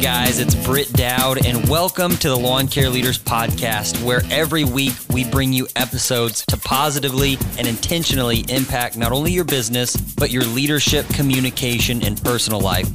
[0.00, 4.92] Guys, it's Britt Dowd, and welcome to the Lawn Care Leaders Podcast, where every week
[5.10, 10.44] we bring you episodes to positively and intentionally impact not only your business, but your
[10.44, 12.86] leadership, communication, and personal life.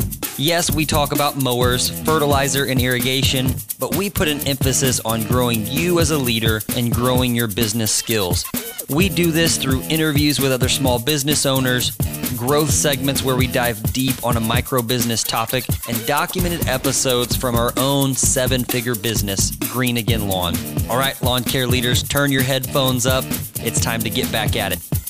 [0.41, 5.67] Yes, we talk about mowers, fertilizer, and irrigation, but we put an emphasis on growing
[5.67, 8.43] you as a leader and growing your business skills.
[8.89, 11.91] We do this through interviews with other small business owners,
[12.35, 17.53] growth segments where we dive deep on a micro business topic, and documented episodes from
[17.53, 20.55] our own seven figure business, Green Again Lawn.
[20.89, 23.25] All right, lawn care leaders, turn your headphones up.
[23.58, 25.00] It's time to get back at it.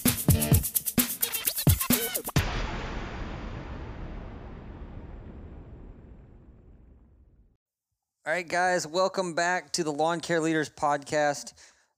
[8.24, 11.54] All right, guys, welcome back to the Lawn Care Leaders Podcast.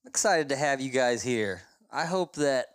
[0.05, 1.63] I'm excited to have you guys here.
[1.91, 2.67] I hope that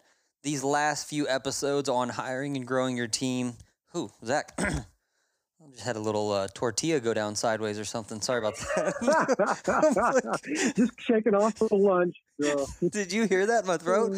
[0.42, 3.54] these last few episodes on hiring and growing your team.
[3.94, 4.52] Who, Zach?
[4.58, 4.84] I
[5.70, 8.20] just had a little uh, tortilla go down sideways or something.
[8.20, 8.92] Sorry about that.
[10.76, 12.16] just shaking off for lunch.
[12.40, 12.66] So.
[12.90, 14.12] Did you hear that in my throat?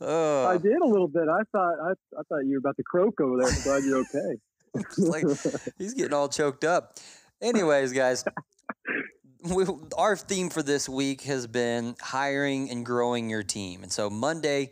[0.00, 1.24] I did a little bit.
[1.28, 3.48] I thought I, I thought you were about to croak over there.
[3.48, 4.36] I'm glad you're okay.
[4.98, 5.24] like
[5.76, 6.98] he's getting all choked up.
[7.42, 8.24] Anyways, guys,
[9.44, 9.66] we,
[9.98, 13.82] our theme for this week has been hiring and growing your team.
[13.82, 14.70] And so Monday,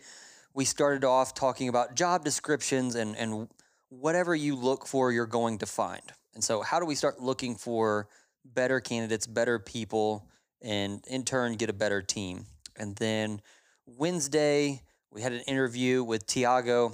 [0.55, 3.49] we started off talking about job descriptions and, and
[3.91, 6.03] whatever you look for, you're going to find.
[6.35, 8.09] And so, how do we start looking for
[8.45, 10.27] better candidates, better people,
[10.63, 12.47] and in turn get a better team?
[12.77, 13.43] And then
[13.85, 16.87] Wednesday, we had an interview with Tiago,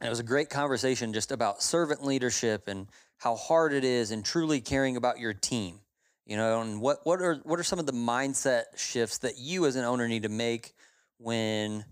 [0.00, 2.86] and it was a great conversation just about servant leadership and
[3.18, 5.80] how hard it is and truly caring about your team
[6.26, 9.66] you know and what what are what are some of the mindset shifts that you
[9.66, 10.74] as an owner need to make
[11.18, 11.84] when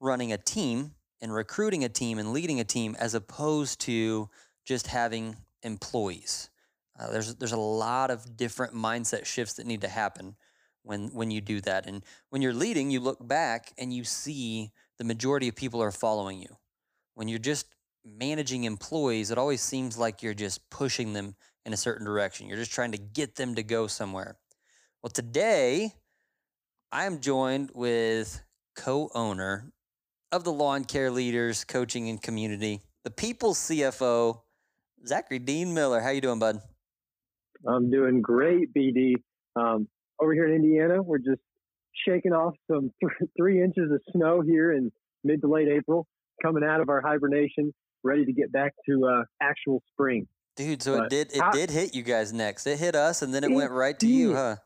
[0.00, 4.28] running a team and recruiting a team and leading a team as opposed to
[4.64, 6.50] just having employees?
[6.98, 10.36] Uh, there's there's a lot of different mindset shifts that need to happen
[10.82, 11.86] when when you do that.
[11.86, 15.92] And when you're leading you look back and you see the majority of people are
[15.92, 16.56] following you.
[17.14, 17.66] When you're just
[18.04, 21.34] managing employees it always seems like you're just pushing them
[21.64, 22.48] in a certain direction.
[22.48, 24.36] You're just trying to get them to go somewhere.
[25.02, 25.94] Well, today
[26.92, 28.42] I am joined with
[28.76, 29.72] co owner
[30.32, 34.40] of the Lawn Care Leaders Coaching and Community, the People's CFO,
[35.06, 36.00] Zachary Dean Miller.
[36.00, 36.60] How you doing, bud?
[37.66, 39.14] I'm doing great, BD.
[39.56, 39.88] Um,
[40.20, 41.40] over here in Indiana, we're just
[42.06, 44.90] shaking off some th- three inches of snow here in
[45.24, 46.06] mid to late April,
[46.42, 47.72] coming out of our hibernation,
[48.02, 50.26] ready to get back to uh, actual spring.
[50.60, 52.66] Dude, so but it did it how, did hit you guys next.
[52.66, 54.12] It hit us and then it, it went right to did.
[54.12, 54.56] you, huh?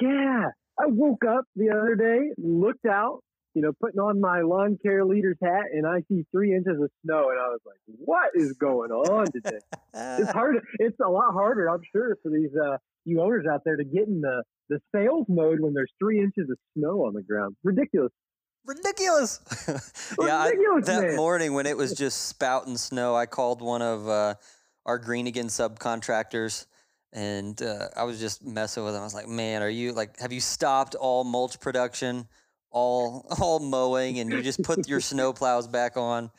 [0.00, 0.48] Yeah.
[0.78, 3.20] I woke up the other day, looked out,
[3.54, 6.90] you know, putting on my lawn care leader's hat, and I see three inches of
[7.04, 9.60] snow, and I was like, "What is going on today?"
[9.94, 10.56] it's hard.
[10.80, 14.08] It's a lot harder, I'm sure, for these uh, you owners out there to get
[14.08, 17.54] in the the sales mode when there's three inches of snow on the ground.
[17.62, 18.10] Ridiculous.
[18.66, 19.40] Ridiculous.
[20.20, 21.16] yeah, Ridiculous, I, that man.
[21.16, 24.34] morning when it was just spouting snow, I called one of uh,
[24.86, 26.66] our Green Again subcontractors,
[27.12, 29.02] and uh, I was just messing with them.
[29.02, 30.18] I was like, "Man, are you like?
[30.20, 32.26] Have you stopped all mulch production,
[32.70, 36.30] all all mowing, and you just put your snow plows back on?"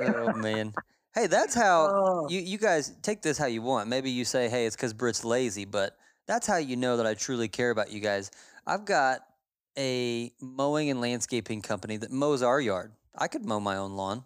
[0.00, 0.72] Oh man.
[1.14, 2.26] Hey, that's how oh.
[2.28, 3.88] you you guys take this how you want.
[3.88, 5.96] Maybe you say, "Hey, it's because Brit's lazy," but
[6.26, 8.30] that's how you know that I truly care about you guys.
[8.66, 9.20] I've got
[9.78, 12.92] a mowing and landscaping company that mows our yard.
[13.16, 14.24] I could mow my own lawn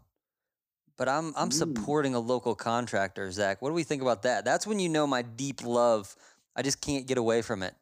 [0.98, 1.52] but I'm I'm mm.
[1.52, 3.62] supporting a local contractor, Zach.
[3.62, 4.44] What do we think about that?
[4.44, 6.14] That's when you know my deep love.
[6.54, 7.74] I just can't get away from it.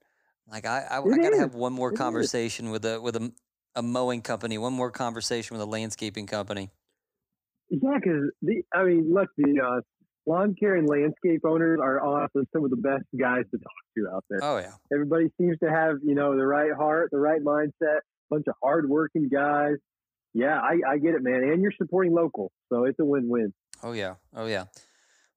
[0.49, 2.72] Like I I, I gotta have one more it conversation is.
[2.72, 3.32] with a with a,
[3.75, 6.71] a mowing company, one more conversation with a landscaping company.
[7.71, 9.81] Yeah, because the I mean, look, the uh,
[10.26, 14.15] lawn care and landscape owners are honestly some of the best guys to talk to
[14.15, 14.41] out there.
[14.43, 18.00] Oh yeah, everybody seems to have you know the right heart, the right mindset,
[18.31, 19.76] bunch of hardworking guys
[20.36, 21.43] yeah, I, I get it, man.
[21.43, 23.55] And you're supporting local, so it's a win-win.
[23.82, 24.64] Oh yeah, oh yeah.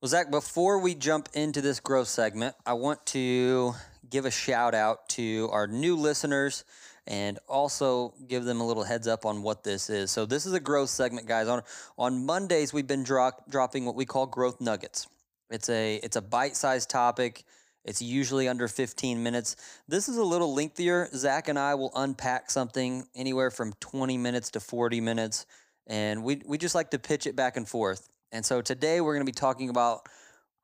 [0.02, 3.74] Well, Zach, before we jump into this growth segment, I want to
[4.10, 6.66] give a shout out to our new listeners
[7.08, 10.12] and also give them a little heads up on what this is.
[10.12, 11.48] So this is a growth segment, guys.
[11.48, 11.62] On
[11.98, 15.08] on Mondays, we've been drop, dropping what we call growth nuggets.
[15.50, 17.46] It's a it's a bite-sized topic.
[17.86, 19.56] It's usually under 15 minutes.
[19.88, 21.10] This is a little lengthier.
[21.14, 25.46] Zach and I will unpack something anywhere from 20 minutes to 40 minutes,
[25.88, 28.10] and we, we just like to pitch it back and forth.
[28.32, 30.08] And so today we're going to be talking about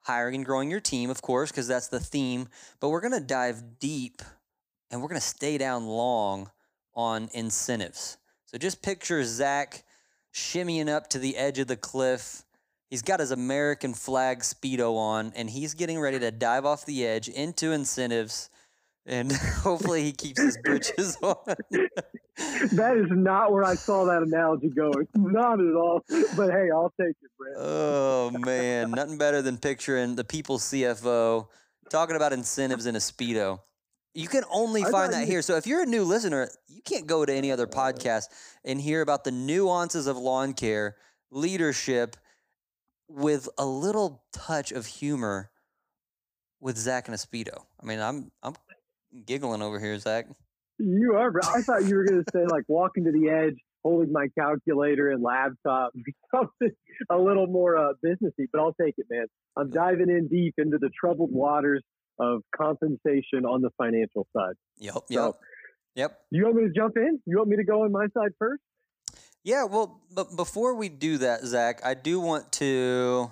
[0.01, 2.47] hiring and growing your team, of course, because that's the theme,
[2.79, 4.21] but we're going to dive deep
[4.91, 6.51] and we're going to stay down long
[6.93, 8.17] on incentives.
[8.45, 9.83] So just picture Zach
[10.33, 12.44] shimmying up to the edge of the cliff
[12.89, 17.05] He's got his American flag Speedo on, and he's getting ready to dive off the
[17.05, 18.49] edge into incentives.
[19.07, 19.31] And
[19.63, 21.35] hopefully he keeps his britches on.
[21.45, 25.07] that is not where I saw that analogy going.
[25.15, 26.01] Not at all.
[26.35, 27.55] But hey, I'll take it, Brett.
[27.57, 31.47] Oh man, nothing better than picturing the people's CFO
[31.89, 33.59] talking about incentives in a speedo.
[34.13, 35.41] You can only find that here.
[35.41, 38.27] So if you're a new listener, you can't go to any other podcast
[38.63, 40.95] and hear about the nuances of lawn care,
[41.31, 42.15] leadership,
[43.07, 45.51] with a little touch of humor
[46.59, 47.63] with Zach and a speedo.
[47.81, 48.55] I mean, I'm I'm
[49.25, 50.27] giggling over here, Zach.
[50.77, 51.45] You are, Brett.
[51.47, 55.09] I thought you were going to say like walking to the edge, holding my calculator
[55.09, 55.91] and laptop,
[56.35, 56.71] something
[57.09, 58.47] a little more uh, businessy.
[58.51, 59.27] But I'll take it, man.
[59.55, 61.83] I'm diving in deep into the troubled waters
[62.19, 64.55] of compensation on the financial side.
[64.79, 65.37] Yep, yep, So-
[65.95, 66.19] yep.
[66.31, 67.19] You want me to jump in?
[67.25, 68.61] You want me to go on my side first?
[69.45, 73.29] Yeah, well, but before we do that, Zach, I do want to.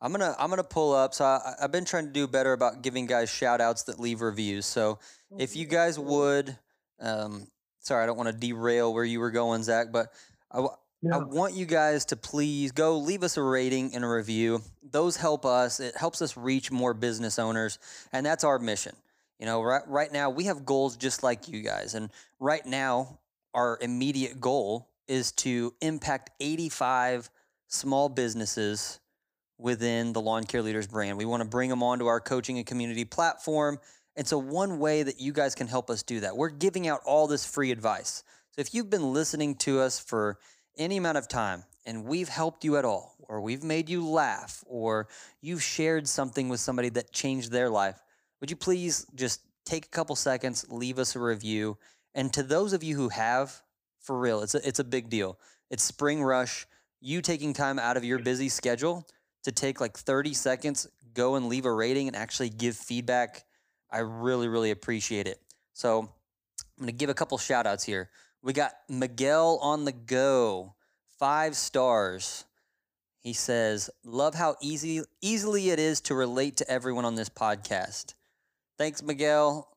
[0.00, 1.12] I'm gonna I'm gonna pull up.
[1.12, 4.22] So I, I've been trying to do better about giving guys shout outs that leave
[4.22, 4.64] reviews.
[4.64, 4.98] So
[5.36, 6.56] if you guys would,
[7.00, 7.48] um,
[7.80, 10.10] sorry, I don't want to derail where you were going, Zach, but
[10.50, 10.74] I, w-
[11.12, 14.62] I want you guys to please go leave us a rating and a review.
[14.82, 15.80] Those help us.
[15.80, 17.78] It helps us reach more business owners,
[18.10, 18.96] and that's our mission.
[19.38, 22.10] You know, right right now we have goals just like you guys, and
[22.40, 23.18] right now
[23.52, 27.30] our immediate goal is to impact 85
[27.68, 29.00] small businesses
[29.58, 31.16] within the Lawn Care Leaders brand.
[31.16, 33.78] We want to bring them onto our coaching and community platform.
[34.16, 37.00] And so, one way that you guys can help us do that, we're giving out
[37.06, 38.24] all this free advice.
[38.50, 40.38] So, if you've been listening to us for
[40.76, 44.62] any amount of time and we've helped you at all, or we've made you laugh,
[44.66, 45.08] or
[45.40, 48.02] you've shared something with somebody that changed their life,
[48.40, 51.78] would you please just take a couple seconds, leave us a review?
[52.14, 53.62] And to those of you who have,
[54.02, 55.38] for real, it's a, it's a big deal.
[55.70, 56.66] It's spring rush.
[57.00, 59.06] You taking time out of your busy schedule
[59.44, 63.44] to take like 30 seconds, go and leave a rating and actually give feedback.
[63.90, 65.40] I really, really appreciate it.
[65.72, 66.08] So I'm
[66.78, 68.10] going to give a couple shout outs here.
[68.42, 70.74] We got Miguel on the go,
[71.18, 72.44] five stars.
[73.20, 78.14] He says, Love how easy easily it is to relate to everyone on this podcast.
[78.78, 79.71] Thanks, Miguel.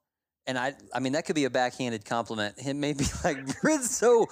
[0.47, 2.55] And I I mean that could be a backhanded compliment.
[2.65, 4.27] It may be like Britt's so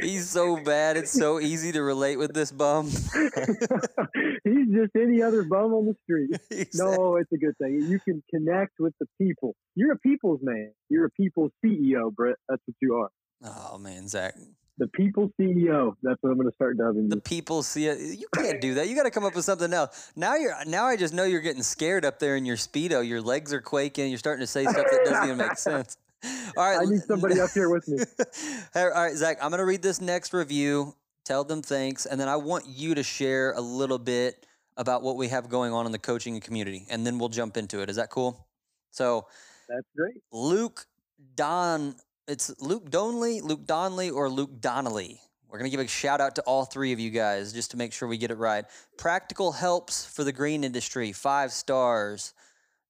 [0.00, 2.86] he's so bad, it's so easy to relate with this bum.
[4.44, 6.30] He's just any other bum on the street.
[6.50, 6.96] Exactly.
[6.96, 7.82] No, it's a good thing.
[7.82, 9.54] You can connect with the people.
[9.74, 10.72] You're a people's man.
[10.88, 12.36] You're a people's CEO, Brett.
[12.48, 13.10] That's what you are.
[13.44, 14.34] Oh man, Zach.
[14.78, 15.94] The people CEO.
[16.02, 17.20] That's what I'm going to start dubbing The you.
[17.22, 18.18] people CEO.
[18.18, 18.88] You can't do that.
[18.88, 20.12] You got to come up with something else.
[20.16, 20.54] Now you're.
[20.66, 23.06] Now I just know you're getting scared up there in your speedo.
[23.06, 24.10] Your legs are quaking.
[24.10, 25.96] You're starting to say stuff that doesn't even make sense.
[26.56, 26.78] All right.
[26.80, 27.98] I need somebody up here with me.
[28.74, 29.38] All right, Zach.
[29.42, 30.94] I'm gonna read this next review.
[31.24, 34.46] Tell them thanks, and then I want you to share a little bit
[34.76, 37.80] about what we have going on in the coaching community, and then we'll jump into
[37.82, 37.90] it.
[37.90, 38.46] Is that cool?
[38.90, 39.26] So,
[39.68, 40.22] That's great.
[40.32, 40.86] Luke
[41.34, 41.96] Don.
[42.28, 45.20] It's Luke Donley, Luke Donley, or Luke Donnelly.
[45.48, 47.76] We're going to give a shout out to all three of you guys just to
[47.76, 48.64] make sure we get it right.
[48.98, 52.34] Practical helps for the green industry, five stars.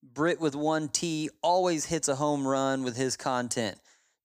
[0.01, 3.77] Brit with one T always hits a home run with his content.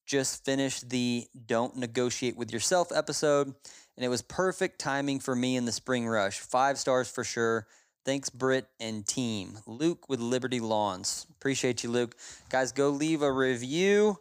[0.06, 5.56] Just finished the Don't Negotiate with Yourself episode, and it was perfect timing for me
[5.56, 6.38] in the spring rush.
[6.38, 7.66] Five stars for sure.
[8.06, 9.58] Thanks, Britt and team.
[9.66, 11.26] Luke with Liberty Lawns.
[11.36, 12.16] Appreciate you, Luke.
[12.48, 14.18] Guys, go leave a review,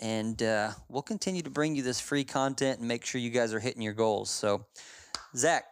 [0.00, 3.54] and uh, we'll continue to bring you this free content and make sure you guys
[3.54, 4.30] are hitting your goals.
[4.30, 4.66] So,
[5.36, 5.64] Zach,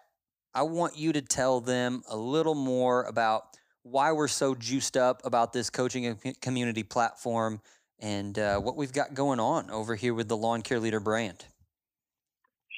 [0.54, 3.44] I want you to tell them a little more about
[3.82, 7.60] why we're so juiced up about this coaching and community platform
[7.98, 11.44] and uh, what we've got going on over here with the Lawn Care Leader brand.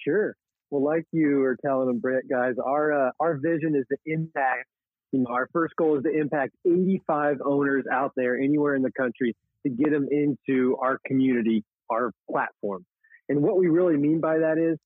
[0.05, 0.37] Sure.
[0.71, 4.67] Well, like you are telling them, Brett, guys, our uh, our vision is to impact.
[5.13, 8.91] You know, our first goal is to impact 85 owners out there, anywhere in the
[8.91, 12.85] country, to get them into our community, our platform.
[13.29, 14.79] And what we really mean by that is,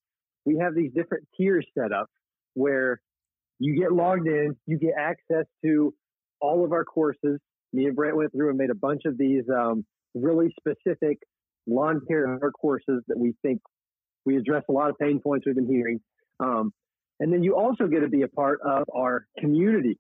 [0.44, 2.06] we have these different tiers set up
[2.54, 3.00] where
[3.58, 5.92] you get logged in, you get access to
[6.40, 7.38] all of our courses.
[7.72, 11.18] Me and Brent went through and made a bunch of these um, really specific
[11.66, 13.60] lawn care courses that we think
[14.24, 16.00] we address a lot of pain points we've been hearing.
[16.40, 16.72] Um,
[17.20, 19.98] and then you also get to be a part of our community.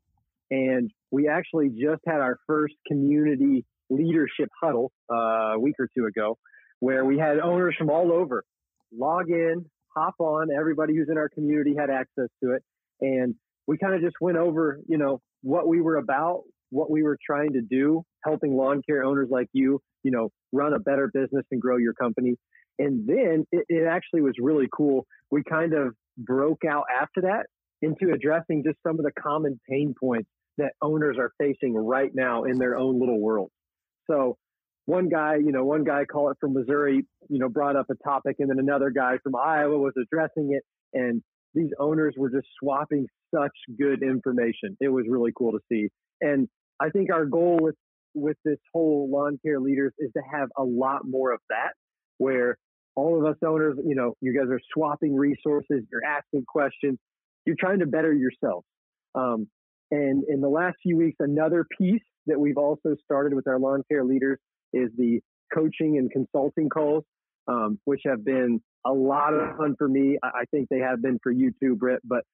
[0.50, 6.06] And we actually just had our first community leadership huddle uh, a week or two
[6.06, 6.36] ago,
[6.80, 8.44] where we had owners from all over
[8.96, 9.64] log in,
[9.94, 10.48] hop on.
[10.56, 12.62] Everybody who's in our community had access to it.
[13.00, 13.34] And
[13.66, 17.18] we kind of just went over, you know, what we were about, what we were
[17.24, 21.44] trying to do, helping lawn care owners like you, you know, run a better business
[21.50, 22.36] and grow your company.
[22.78, 25.06] And then it, it actually was really cool.
[25.30, 27.46] We kind of broke out after that
[27.82, 30.28] into addressing just some of the common pain points
[30.58, 33.50] that owners are facing right now in their own little world.
[34.10, 34.36] So
[34.86, 37.94] one guy, you know, one guy call it from Missouri, you know, brought up a
[38.08, 40.62] topic and then another guy from Iowa was addressing it
[40.94, 41.22] and
[41.54, 44.76] these owners were just swapping such good information.
[44.80, 45.88] It was really cool to see.
[46.20, 46.48] And
[46.80, 47.74] I think our goal with
[48.14, 51.72] with this whole lawn care leaders is to have a lot more of that
[52.16, 52.56] where
[52.96, 56.98] all of us owners, you know, you guys are swapping resources, you're asking questions,
[57.44, 58.64] you're trying to better yourself.
[59.14, 59.48] Um,
[59.90, 63.82] and in the last few weeks, another piece that we've also started with our lawn
[63.90, 64.38] care leaders
[64.72, 65.20] is the
[65.54, 67.04] coaching and consulting calls,
[67.46, 70.18] um, which have been a lot of fun for me.
[70.22, 72.00] I think they have been for you too, Britt.
[72.04, 72.24] But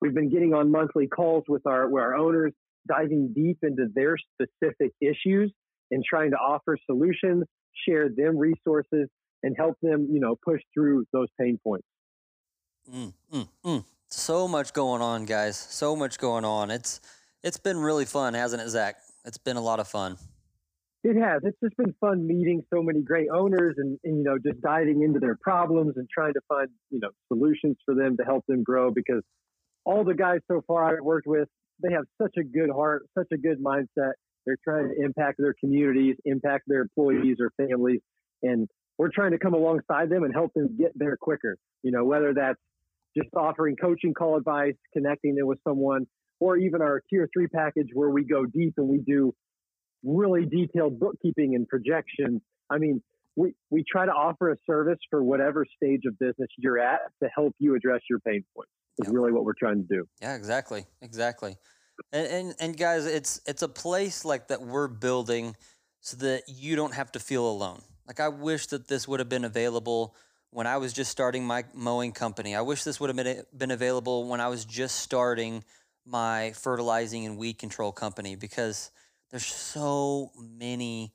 [0.00, 2.52] we've been getting on monthly calls with our, with our owners,
[2.88, 5.52] diving deep into their specific issues
[5.90, 7.44] and trying to offer solutions,
[7.88, 9.08] share them resources,
[9.42, 11.86] and help them, you know, push through those pain points.
[12.92, 13.84] Mm, mm, mm.
[14.14, 15.56] So much going on, guys.
[15.56, 16.70] So much going on.
[16.70, 17.00] It's
[17.42, 18.96] it's been really fun, hasn't it, Zach?
[19.24, 20.16] It's been a lot of fun.
[21.02, 21.42] It has.
[21.42, 25.02] It's just been fun meeting so many great owners and, and, you know, just diving
[25.02, 28.62] into their problems and trying to find, you know, solutions for them to help them
[28.62, 29.22] grow because
[29.84, 31.48] all the guys so far I've worked with,
[31.82, 34.12] they have such a good heart, such a good mindset.
[34.46, 38.00] They're trying to impact their communities, impact their employees or families.
[38.42, 41.58] And we're trying to come alongside them and help them get there quicker.
[41.82, 42.60] You know, whether that's
[43.16, 46.06] just offering coaching call advice, connecting them with someone,
[46.40, 49.34] or even our tier three package where we go deep and we do
[50.02, 52.42] really detailed bookkeeping and projections.
[52.70, 53.02] I mean,
[53.36, 57.28] we, we try to offer a service for whatever stage of business you're at to
[57.34, 58.70] help you address your pain points.
[58.98, 59.14] Is yep.
[59.14, 60.06] really what we're trying to do.
[60.22, 61.56] Yeah, exactly, exactly.
[62.12, 65.56] And, and and guys, it's it's a place like that we're building
[66.00, 67.80] so that you don't have to feel alone.
[68.06, 70.14] Like I wish that this would have been available
[70.54, 72.54] when I was just starting my mowing company.
[72.54, 75.64] I wish this would have been been available when I was just starting
[76.06, 78.92] my fertilizing and weed control company because
[79.30, 81.12] there's so many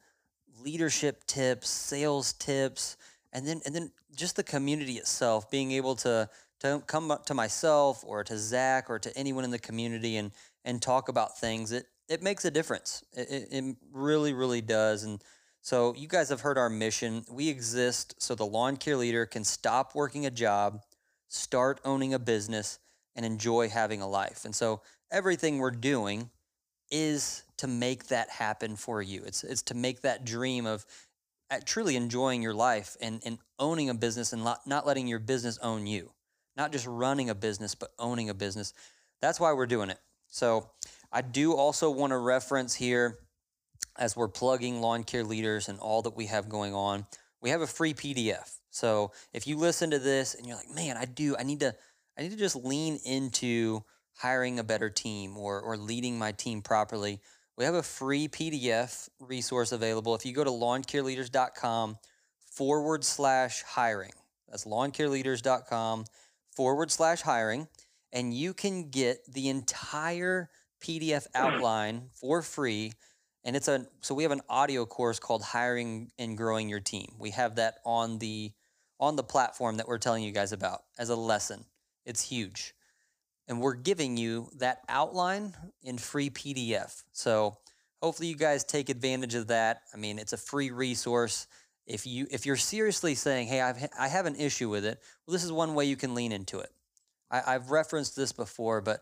[0.62, 2.98] leadership tips, sales tips,
[3.31, 6.29] and then and then just the community itself being able to
[6.60, 10.31] to come up to myself or to Zach or to anyone in the community and
[10.65, 11.72] and talk about things.
[11.72, 13.05] It it makes a difference.
[13.13, 15.05] It, it, it really really does.
[15.05, 15.24] And
[15.62, 17.25] so you guys have heard our mission.
[17.30, 20.82] We exist so the lawn care leader can stop working a job,
[21.28, 22.80] start owning a business,
[23.16, 24.46] and enjoy having a life.
[24.46, 26.30] And so everything we're doing
[26.92, 29.24] is to make that happen for you.
[29.25, 30.86] It's it's to make that dream of
[31.51, 35.20] uh, truly enjoying your life and, and owning a business and not, not letting your
[35.20, 36.12] business own you.
[36.56, 38.74] Not just running a business, but owning a business.
[39.22, 40.00] That's why we're doing it.
[40.28, 40.70] So
[41.12, 43.20] I do also want to reference here
[44.00, 47.06] as we're plugging lawn care leaders and all that we have going on.
[47.41, 48.58] We have a free PDF.
[48.72, 51.75] So if you listen to this and you're like, man, I do, I need to,
[52.18, 53.84] I need to just lean into
[54.18, 57.20] hiring a better team or, or leading my team properly,
[57.58, 60.15] we have a free PDF resource available.
[60.15, 61.98] If you go to lawncareleaders.com
[62.51, 64.13] forward slash hiring,
[64.48, 66.06] that's lawncareleaders.com
[66.56, 67.68] forward slash hiring,
[68.13, 70.50] and you can get the entire
[70.82, 72.94] PDF outline for free.
[73.43, 77.15] And it's a so we have an audio course called Hiring and Growing Your Team.
[77.19, 78.51] We have that on the
[79.00, 81.65] on the platform that we're telling you guys about as a lesson.
[82.05, 82.74] It's huge
[83.50, 87.03] and we're giving you that outline in free PDF.
[87.12, 87.58] So
[88.01, 89.81] hopefully you guys take advantage of that.
[89.93, 91.48] I mean, it's a free resource.
[91.88, 95.34] If you if you're seriously saying, "Hey, I've I have an issue with it," well,
[95.34, 96.69] this is one way you can lean into it.
[97.31, 99.01] I, I've referenced this before, but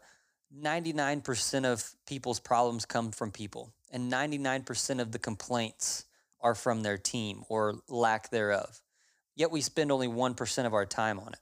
[0.55, 6.05] 99% of people's problems come from people, and 99% of the complaints
[6.41, 8.81] are from their team or lack thereof.
[9.35, 11.39] Yet we spend only 1% of our time on it.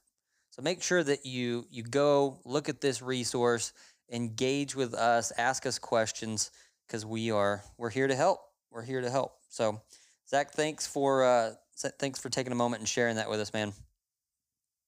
[0.50, 3.74] So make sure that you you go look at this resource,
[4.10, 6.50] engage with us, ask us questions
[6.88, 8.40] because we are we're here to help.
[8.72, 9.34] We're here to help.
[9.50, 9.82] So
[10.30, 11.52] Zach, thanks for uh,
[12.00, 13.74] thanks for taking a moment and sharing that with us, man.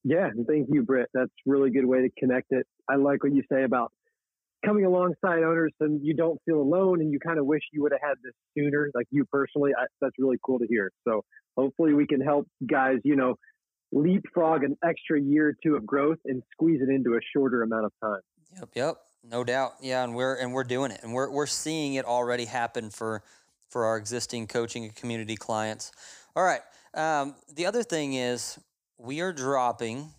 [0.05, 1.09] Yeah, thank you, Britt.
[1.13, 2.65] That's really good way to connect it.
[2.89, 3.91] I like what you say about
[4.67, 7.93] coming alongside owners and you don't feel alone and you kind of wish you would
[7.93, 9.71] have had this sooner, like you personally.
[9.77, 10.91] I, that's really cool to hear.
[11.07, 11.23] So
[11.55, 13.35] hopefully we can help guys, you know,
[13.93, 17.85] leapfrog an extra year or two of growth and squeeze it into a shorter amount
[17.85, 18.19] of time.
[18.59, 19.75] Yep, yep, no doubt.
[19.81, 23.23] Yeah, and we're and we're doing it, and we're we're seeing it already happen for
[23.69, 25.91] for our existing coaching and community clients.
[26.35, 26.61] All right.
[26.93, 28.59] Um, the other thing is
[28.97, 30.09] we are dropping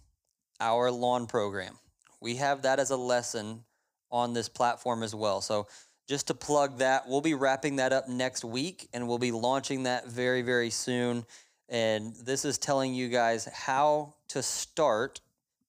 [0.61, 1.79] our lawn program.
[2.21, 3.65] We have that as a lesson
[4.11, 5.41] on this platform as well.
[5.41, 5.67] So
[6.09, 9.83] just to plug that, we'll be wrapping that up next week, and we'll be launching
[9.83, 11.25] that very very soon.
[11.69, 15.21] And this is telling you guys how to start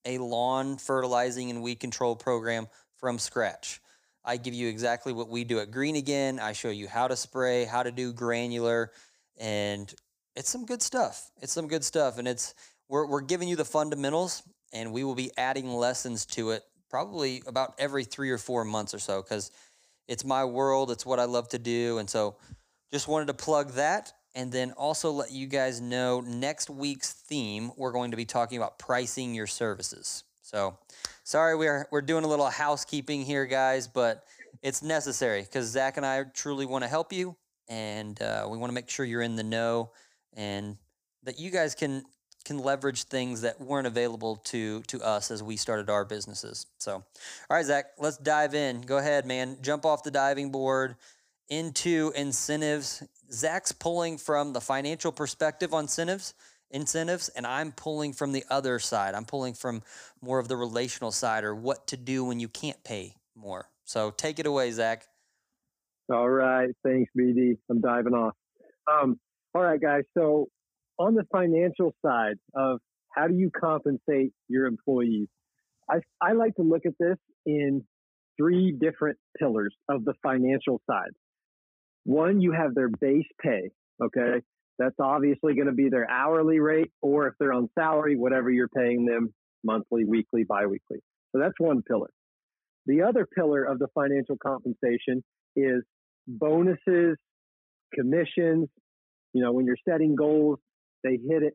[0.06, 3.82] a lawn fertilizing and weed control program from scratch.
[4.24, 6.40] I give you exactly what we do at Green Again.
[6.40, 8.92] I show you how to spray, how to do granular,
[9.38, 9.94] and
[10.36, 11.32] it's some good stuff.
[11.42, 12.54] It's some good stuff, and it's
[12.88, 17.44] we're we're giving you the fundamentals, and we will be adding lessons to it probably
[17.48, 19.52] about every three or four months or so because
[20.08, 20.92] it's my world.
[20.92, 22.38] It's what I love to do, and so
[22.92, 27.72] just wanted to plug that and then also let you guys know next week's theme,
[27.78, 30.24] we're going to be talking about pricing your services.
[30.42, 30.78] So,
[31.24, 34.24] sorry, we're, we're doing a little housekeeping here, guys, but
[34.62, 37.36] it's necessary because Zach and I truly want to help you
[37.68, 39.92] and uh, we want to make sure you're in the know
[40.34, 40.78] and
[41.24, 42.04] that you guys can
[42.50, 46.66] can leverage things that weren't available to to us as we started our businesses.
[46.80, 47.04] So, all
[47.52, 48.82] right, Zach, let's dive in.
[48.82, 49.58] Go ahead, man.
[49.62, 50.96] Jump off the diving board
[51.48, 53.04] into incentives.
[53.32, 56.34] Zach's pulling from the financial perspective on incentives,
[56.72, 59.14] incentives, and I'm pulling from the other side.
[59.14, 59.84] I'm pulling from
[60.20, 63.70] more of the relational side or what to do when you can't pay more.
[63.86, 65.06] So take it away, Zach.
[66.12, 66.70] All right.
[66.84, 67.60] Thanks, BD.
[67.70, 68.34] I'm diving off.
[68.92, 69.20] Um,
[69.54, 70.06] all right, guys.
[70.18, 70.48] So
[71.00, 72.80] on the financial side of
[73.16, 75.28] how do you compensate your employees,
[75.90, 77.84] I, I like to look at this in
[78.38, 81.12] three different pillars of the financial side.
[82.04, 83.72] One, you have their base pay.
[84.02, 84.42] Okay.
[84.78, 88.70] That's obviously going to be their hourly rate, or if they're on salary, whatever you're
[88.70, 91.00] paying them monthly, weekly, biweekly.
[91.34, 92.10] So that's one pillar.
[92.86, 95.22] The other pillar of the financial compensation
[95.56, 95.84] is
[96.28, 97.18] bonuses,
[97.94, 98.70] commissions.
[99.34, 100.60] You know, when you're setting goals,
[101.04, 101.54] they hit it,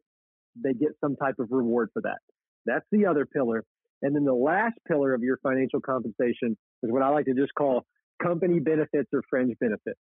[0.56, 2.18] they get some type of reward for that.
[2.66, 3.64] That's the other pillar.
[4.02, 7.54] And then the last pillar of your financial compensation is what I like to just
[7.54, 7.84] call
[8.22, 9.98] company benefits or fringe benefits.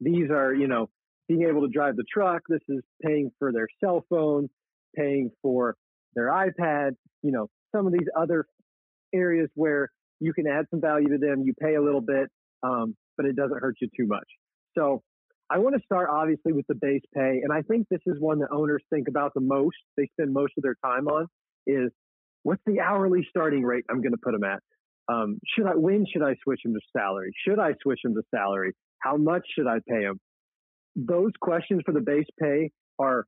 [0.00, 0.88] These are, you know,
[1.28, 2.42] being able to drive the truck.
[2.48, 4.48] This is paying for their cell phone,
[4.94, 5.76] paying for
[6.14, 8.46] their iPad, you know, some of these other
[9.14, 9.90] areas where
[10.20, 11.42] you can add some value to them.
[11.44, 12.28] You pay a little bit,
[12.62, 14.26] um, but it doesn't hurt you too much.
[14.76, 15.02] So
[15.50, 17.40] I want to start obviously with the base pay.
[17.42, 19.76] And I think this is one that owners think about the most.
[19.96, 21.26] They spend most of their time on
[21.66, 21.90] is
[22.42, 24.60] what's the hourly starting rate I'm going to put them at?
[25.08, 27.32] Um, should I, when should I switch them to salary?
[27.46, 28.72] Should I switch them to salary?
[29.00, 30.18] How much should I pay them?
[30.96, 33.24] Those questions for the base pay are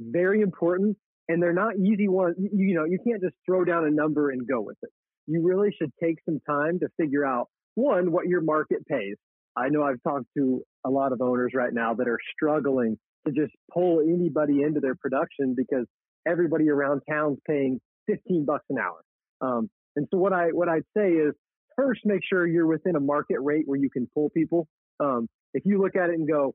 [0.00, 0.96] very important
[1.28, 2.36] and they're not easy ones.
[2.38, 4.90] You, you know, you can't just throw down a number and go with it.
[5.26, 9.16] You really should take some time to figure out one, what your market pays.
[9.56, 13.32] I know I've talked to a lot of owners right now that are struggling to
[13.32, 15.86] just pull anybody into their production because
[16.26, 19.02] everybody around town's paying 15 bucks an hour.
[19.40, 21.34] Um, and so what I what I'd say is
[21.76, 24.66] first make sure you're within a market rate where you can pull people.
[25.00, 26.54] Um, if you look at it and go,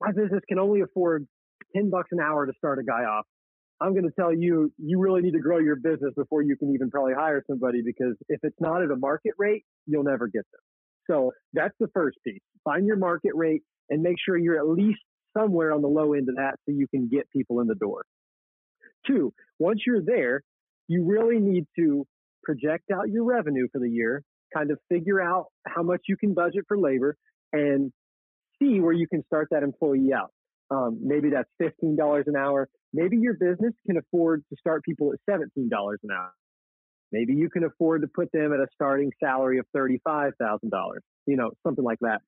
[0.00, 1.26] my business can only afford
[1.74, 3.26] 10 bucks an hour to start a guy off.
[3.80, 6.72] I'm going to tell you, you really need to grow your business before you can
[6.74, 10.44] even probably hire somebody because if it's not at a market rate, you'll never get
[10.52, 10.60] them.
[11.10, 12.40] So that's the first piece.
[12.64, 15.00] Find your market rate and make sure you're at least
[15.36, 18.04] somewhere on the low end of that so you can get people in the door.
[19.06, 20.42] Two, once you're there,
[20.88, 22.06] you really need to
[22.42, 24.22] project out your revenue for the year,
[24.54, 27.16] kind of figure out how much you can budget for labor
[27.52, 27.92] and
[28.60, 30.30] see where you can start that employee out.
[30.70, 32.68] Um, maybe that's $15 an hour.
[32.92, 36.32] Maybe your business can afford to start people at $17 an hour.
[37.14, 40.32] Maybe you can afford to put them at a starting salary of $35,000,
[41.26, 42.22] you know, something like that.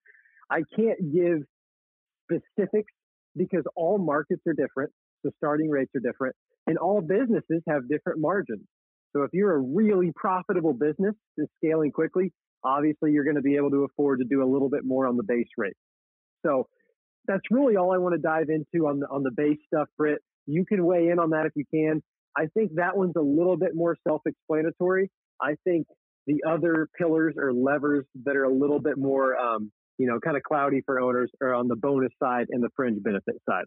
[0.48, 1.38] I can't give
[2.30, 2.92] specifics
[3.36, 4.92] because all markets are different.
[5.24, 6.36] The starting rates are different
[6.68, 8.62] and all businesses have different margins.
[9.12, 12.32] So if you're a really profitable business and scaling quickly,
[12.64, 15.16] obviously you're going to be able to afford to do a little bit more on
[15.16, 15.76] the base rate.
[16.44, 16.68] So
[17.26, 20.20] that's really all I want to dive into on the on the base stuff, Britt.
[20.46, 22.02] You can weigh in on that if you can.
[22.36, 25.10] I think that one's a little bit more self-explanatory.
[25.40, 25.86] I think
[26.26, 30.36] the other pillars or levers that are a little bit more, um, you know, kind
[30.36, 33.64] of cloudy for owners are on the bonus side and the fringe benefit side.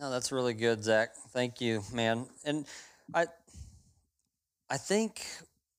[0.00, 1.10] No, that's really good, Zach.
[1.30, 2.26] Thank you, man.
[2.44, 2.66] And
[3.14, 3.26] I,
[4.70, 5.24] I think,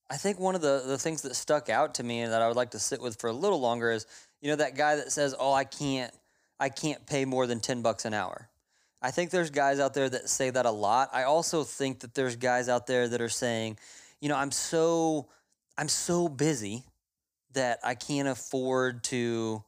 [0.10, 2.48] I think one of the the things that stuck out to me and that I
[2.48, 4.06] would like to sit with for a little longer is,
[4.42, 6.14] you know, that guy that says, "Oh, I can't,
[6.60, 8.50] I can't pay more than ten bucks an hour."
[9.02, 11.10] I think there's guys out there that say that a lot.
[11.14, 13.78] I also think that there's guys out there that are saying,
[14.20, 15.30] you know, I'm so,
[15.78, 16.84] I'm so busy
[17.54, 19.64] that I can't afford to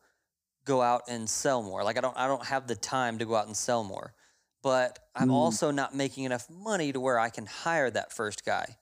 [0.65, 1.83] go out and sell more.
[1.83, 4.13] Like I don't, I don't have the time to go out and sell more
[4.61, 5.33] but I'm mm.
[5.33, 8.77] also not making enough money to where I can hire that first guy.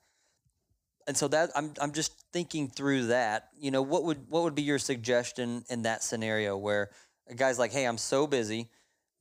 [1.07, 3.49] And so that I'm I'm just thinking through that.
[3.57, 6.91] You know, what would what would be your suggestion in that scenario where
[7.27, 8.69] a guy's like, "Hey, I'm so busy,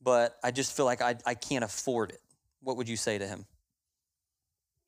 [0.01, 2.21] but I just feel like I I can't afford it."
[2.61, 3.45] What would you say to him?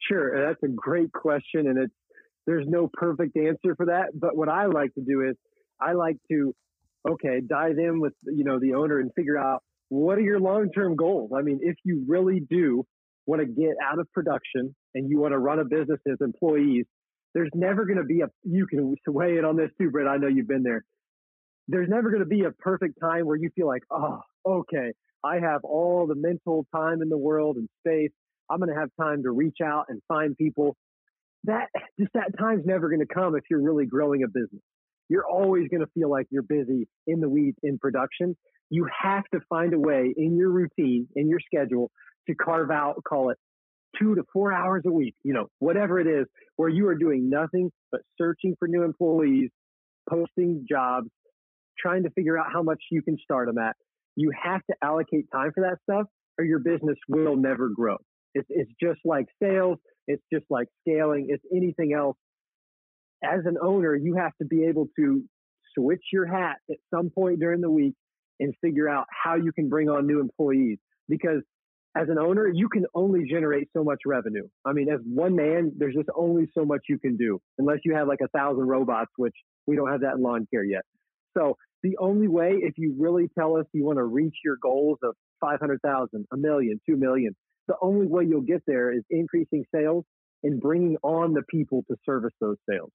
[0.07, 1.93] Sure, uh, that's a great question, and it's
[2.47, 4.07] there's no perfect answer for that.
[4.13, 5.35] But what I like to do is
[5.79, 6.53] I like to
[7.09, 10.71] okay dive in with you know the owner and figure out what are your long
[10.71, 11.31] term goals.
[11.35, 12.85] I mean, if you really do
[13.25, 16.85] want to get out of production and you want to run a business as employees,
[17.33, 20.07] there's never going to be a you can weigh in on this too, Brett.
[20.07, 20.83] I know you've been there.
[21.67, 24.91] There's never going to be a perfect time where you feel like, oh, okay,
[25.23, 28.11] I have all the mental time in the world and space.
[28.49, 30.75] I'm going to have time to reach out and find people.
[31.45, 31.67] That
[31.99, 34.61] just that time's never going to come if you're really growing a business.
[35.09, 38.35] You're always going to feel like you're busy in the weeds in production.
[38.69, 41.91] You have to find a way in your routine, in your schedule,
[42.27, 43.37] to carve out, call it
[43.99, 47.29] two to four hours a week, you know, whatever it is, where you are doing
[47.29, 49.49] nothing but searching for new employees,
[50.09, 51.09] posting jobs,
[51.77, 53.75] trying to figure out how much you can start them at.
[54.15, 57.97] You have to allocate time for that stuff or your business will never grow.
[58.33, 59.77] It's, it's just like sales.
[60.07, 61.27] It's just like scaling.
[61.29, 62.17] It's anything else.
[63.23, 65.23] As an owner, you have to be able to
[65.75, 67.93] switch your hat at some point during the week
[68.39, 71.41] and figure out how you can bring on new employees because
[71.95, 74.47] as an owner, you can only generate so much revenue.
[74.65, 77.93] I mean, as one man, there's just only so much you can do unless you
[77.95, 79.35] have like a thousand robots, which
[79.67, 80.83] we don't have that in lawn care yet.
[81.37, 84.99] So the only way, if you really tell us you want to reach your goals
[85.03, 87.35] of 500,000, a million, two million,
[87.67, 90.05] the only way you'll get there is increasing sales
[90.43, 92.91] and bringing on the people to service those sales.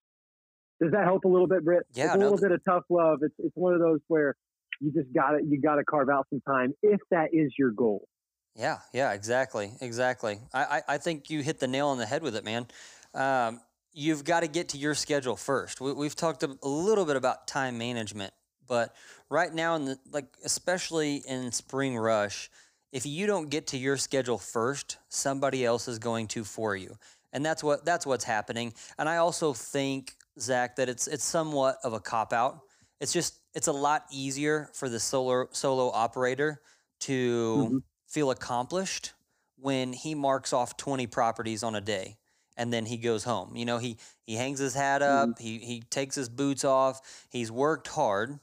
[0.80, 1.86] Does that help a little bit, Britt?
[1.94, 3.20] Yeah, it's a little bit of tough love.
[3.22, 4.34] It's it's one of those where
[4.80, 7.70] you just got to you got to carve out some time if that is your
[7.70, 8.06] goal.
[8.54, 10.38] Yeah, yeah, exactly, exactly.
[10.52, 12.66] I, I, I think you hit the nail on the head with it, man.
[13.14, 13.60] Um,
[13.92, 15.80] you've got to get to your schedule first.
[15.80, 18.32] We, have talked a little bit about time management,
[18.66, 18.94] but
[19.30, 22.50] right now, in the like, especially in spring rush,
[22.92, 26.96] if you don't get to your schedule first, somebody else is going to for you,
[27.32, 28.74] and that's what that's what's happening.
[28.98, 32.60] And I also think Zach that it's it's somewhat of a cop out.
[33.00, 36.60] It's just it's a lot easier for the solo solo operator
[37.00, 37.56] to.
[37.56, 39.12] Mm-hmm feel accomplished
[39.56, 42.16] when he marks off 20 properties on a day
[42.56, 43.54] and then he goes home.
[43.56, 45.42] You know, he he hangs his hat up, mm-hmm.
[45.42, 48.38] he he takes his boots off, he's worked hard,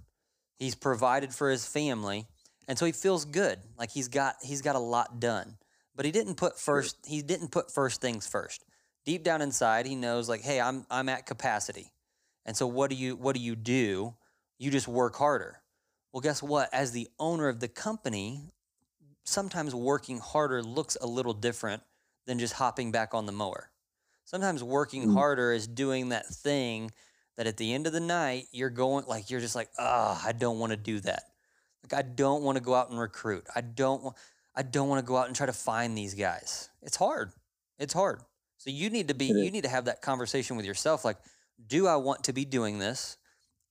[0.63, 2.25] he's provided for his family,
[2.67, 3.59] and so he feels good.
[3.77, 5.57] Like he's got he's got a lot done.
[5.95, 8.63] But he didn't put first he didn't put first things first.
[9.05, 11.91] Deep down inside, he knows like, "Hey, I'm I'm at capacity."
[12.45, 14.15] And so what do you what do you do?
[14.57, 15.61] You just work harder.
[16.11, 16.69] Well, guess what?
[16.73, 18.41] As the owner of the company,
[19.23, 21.81] sometimes working harder looks a little different
[22.25, 23.69] than just hopping back on the mower.
[24.25, 25.13] Sometimes working mm.
[25.13, 26.91] harder is doing that thing
[27.37, 30.27] that at the end of the night you're going like you're just like, "Ah, oh,
[30.27, 31.23] I don't want to do that."
[31.83, 33.45] Like I don't want to go out and recruit.
[33.55, 34.15] I don't
[34.55, 36.69] I don't want to go out and try to find these guys.
[36.81, 37.31] It's hard.
[37.79, 38.21] It's hard.
[38.57, 41.17] So you need to be you need to have that conversation with yourself like,
[41.67, 43.17] "Do I want to be doing this?"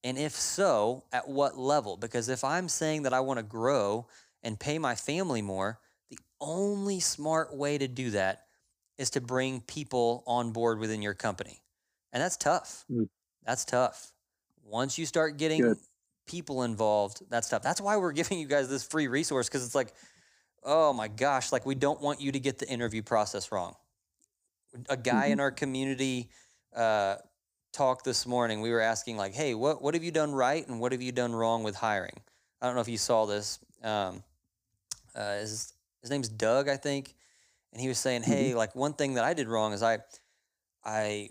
[0.05, 1.96] And if so, at what level?
[1.96, 4.09] Because if I'm saying that I want to grow
[4.42, 8.46] and pay my family more, the only smart way to do that
[8.98, 11.62] is to bring people on board within your company.
[12.12, 12.85] And that's tough.
[13.44, 14.12] That's tough.
[14.64, 15.78] Once you start getting Good.
[16.26, 17.62] people involved, that's tough.
[17.62, 19.92] That's why we're giving you guys this free resource because it's like,
[20.64, 23.74] oh my gosh, like we don't want you to get the interview process wrong.
[24.88, 25.33] A guy mm-hmm.
[25.33, 26.31] in our community
[26.74, 27.16] uh,
[27.72, 30.81] talk this morning, we were asking like, hey, what what have you done right and
[30.81, 32.18] what have you done wrong with hiring?
[32.61, 33.59] I don't know if you saw this.
[33.83, 34.22] Um,
[35.14, 37.14] uh, his his name's Doug, I think,
[37.72, 38.59] and he was saying, "Hey, mm-hmm.
[38.59, 39.98] like one thing that I did wrong is I
[40.85, 41.28] I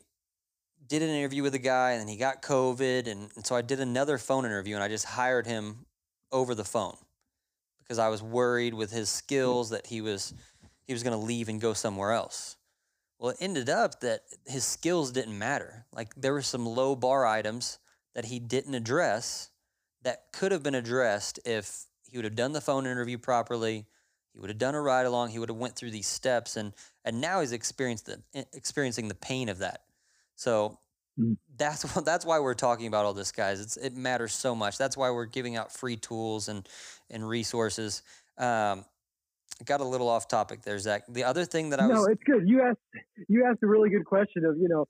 [0.91, 3.61] did an interview with a guy, and then he got COVID, and, and so I
[3.61, 5.85] did another phone interview, and I just hired him
[6.33, 6.97] over the phone
[7.79, 10.33] because I was worried with his skills that he was
[10.85, 12.57] he was going to leave and go somewhere else."
[13.17, 15.85] Well, it ended up that his skills didn't matter.
[15.93, 17.79] Like there were some low bar items
[18.13, 19.49] that he didn't address
[20.01, 23.85] that could have been addressed if he would have done the phone interview properly.
[24.33, 25.29] He would have done a ride along.
[25.29, 26.73] He would have went through these steps, and
[27.05, 29.83] and now he's experienced the experiencing the pain of that.
[30.35, 30.79] So
[31.19, 31.37] mm.
[31.57, 33.59] that's that's why we're talking about all this, guys.
[33.59, 34.77] It's it matters so much.
[34.77, 36.67] That's why we're giving out free tools and
[37.09, 38.03] and resources.
[38.37, 38.85] Um,
[39.65, 41.03] got a little off topic there, Zach.
[41.07, 42.47] The other thing that I no, was no, it's good.
[42.47, 44.87] You asked you asked a really good question of you know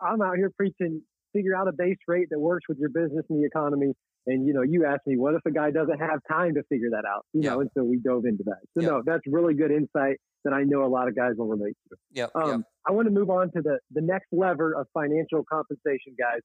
[0.00, 3.42] I'm out here preaching figure out a base rate that works with your business and
[3.42, 3.94] the economy.
[4.26, 6.90] And you know, you asked me, what if a guy doesn't have time to figure
[6.90, 7.24] that out?
[7.32, 7.50] You yeah.
[7.50, 8.60] know, and so we dove into that.
[8.76, 11.76] So no, that's really good insight that I know a lot of guys will relate
[11.88, 11.96] to.
[12.12, 12.26] Yeah.
[12.34, 16.40] Um, I want to move on to the the next lever of financial compensation, guys.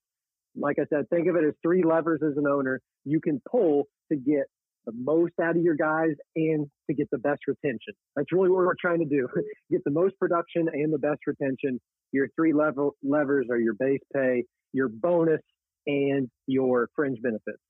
[0.56, 3.84] Like I said, think of it as three levers as an owner you can pull
[4.12, 4.46] to get
[4.86, 7.94] the most out of your guys and to get the best retention.
[8.16, 9.28] That's really what we're trying to do.
[9.72, 11.80] get the most production and the best retention.
[12.12, 15.42] Your three level levers are your base pay, your bonus,
[15.88, 17.62] and your fringe benefits.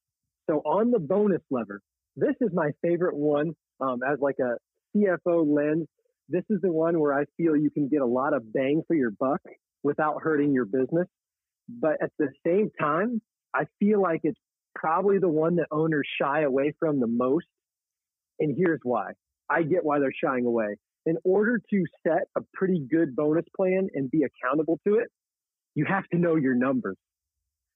[0.50, 1.82] So on the bonus lever,
[2.16, 4.58] this is my favorite one um, as like a
[4.96, 5.88] CFO lens.
[6.30, 8.96] This is the one where I feel you can get a lot of bang for
[8.96, 9.42] your buck
[9.84, 11.08] without hurting your business.
[11.68, 13.22] But at the same time,
[13.54, 14.40] I feel like it's
[14.76, 17.46] probably the one that owners shy away from the most.
[18.40, 19.12] And here's why.
[19.50, 20.78] I get why they're shying away.
[21.06, 25.10] In order to set a pretty good bonus plan and be accountable to it,
[25.76, 26.98] you have to know your numbers.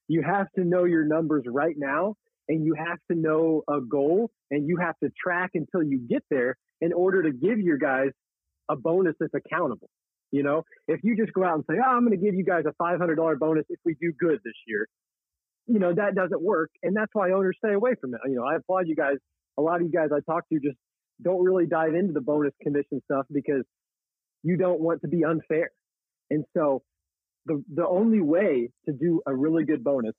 [0.10, 2.16] You have to know your numbers right now
[2.50, 6.24] and you have to know a goal and you have to track until you get
[6.32, 8.10] there in order to give your guys
[8.70, 9.88] a bonus that's accountable.
[10.32, 12.44] You know, if you just go out and say, oh, I'm going to give you
[12.44, 14.88] guys a $500 bonus if we do good this year,
[15.68, 16.72] you know, that doesn't work.
[16.82, 18.22] And that's why owners stay away from it.
[18.28, 19.18] You know, I applaud you guys.
[19.60, 20.78] A lot of you guys I talk to just
[21.22, 23.64] don't really dive into the bonus commission stuff because
[24.42, 25.70] you don't want to be unfair.
[26.32, 26.82] And so
[27.50, 30.14] the, the only way to do a really good bonus,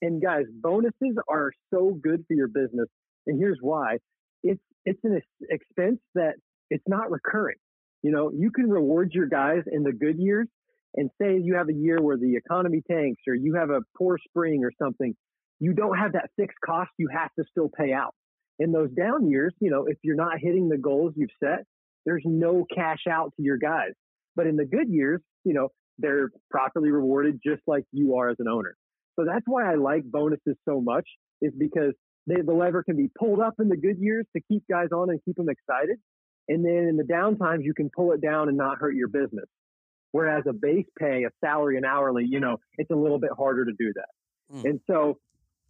[0.00, 2.88] and guys, bonuses are so good for your business.
[3.26, 3.98] And here's why
[4.42, 5.20] it's, it's an
[5.50, 6.34] expense that
[6.70, 7.56] it's not recurring.
[8.02, 10.46] You know, you can reward your guys in the good years
[10.94, 14.18] and say you have a year where the economy tanks or you have a poor
[14.28, 15.14] spring or something,
[15.58, 18.14] you don't have that fixed cost you have to still pay out.
[18.58, 21.64] In those down years, you know, if you're not hitting the goals you've set,
[22.04, 23.92] there's no cash out to your guys.
[24.36, 28.36] But in the good years, you know, they're properly rewarded just like you are as
[28.38, 28.76] an owner.
[29.18, 31.08] So that's why I like bonuses so much
[31.40, 31.92] is because
[32.26, 35.10] they, the lever can be pulled up in the good years to keep guys on
[35.10, 35.96] and keep them excited.
[36.48, 39.08] And then in the down times, you can pull it down and not hurt your
[39.08, 39.46] business.
[40.12, 43.64] Whereas a base pay, a salary and hourly, you know, it's a little bit harder
[43.64, 44.56] to do that.
[44.56, 44.70] Mm.
[44.70, 45.18] And so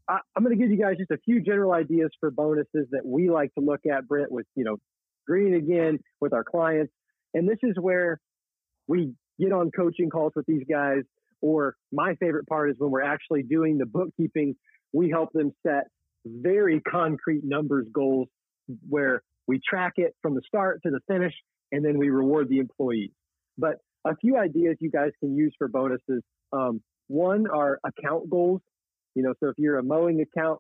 [0.09, 3.03] I, am going to give you guys just a few general ideas for bonuses that
[3.05, 4.77] we like to look at, Brent, with, you know,
[5.27, 6.93] green again with our clients.
[7.35, 8.21] And this is where
[8.87, 11.03] we get on coaching calls with these guys.
[11.43, 14.57] Or my favorite part is when we're actually doing the bookkeeping,
[14.93, 15.85] we help them set
[16.25, 18.29] very concrete numbers goals
[18.89, 21.35] where we track it from the start to the finish
[21.73, 23.11] and then we reward the employees.
[23.59, 26.23] But a few ideas you guys can use for bonuses.
[26.53, 28.61] Um, one are account goals.
[29.15, 30.59] You know, so if you're a mowing account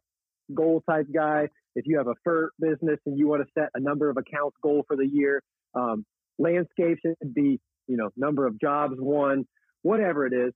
[0.55, 3.81] goal type guy, if you have a fert business and you want to set a
[3.81, 5.43] number of accounts goal for the year,
[5.75, 6.05] um,
[6.39, 9.45] landscapes should be, you know, number of jobs won,
[9.83, 10.53] whatever it is.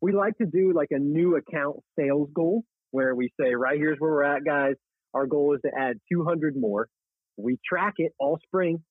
[0.00, 3.98] We like to do like a new account sales goal where we say, right here's
[3.98, 4.74] where we're at, guys.
[5.14, 6.88] Our goal is to add 200 more.
[7.36, 8.82] We track it all spring.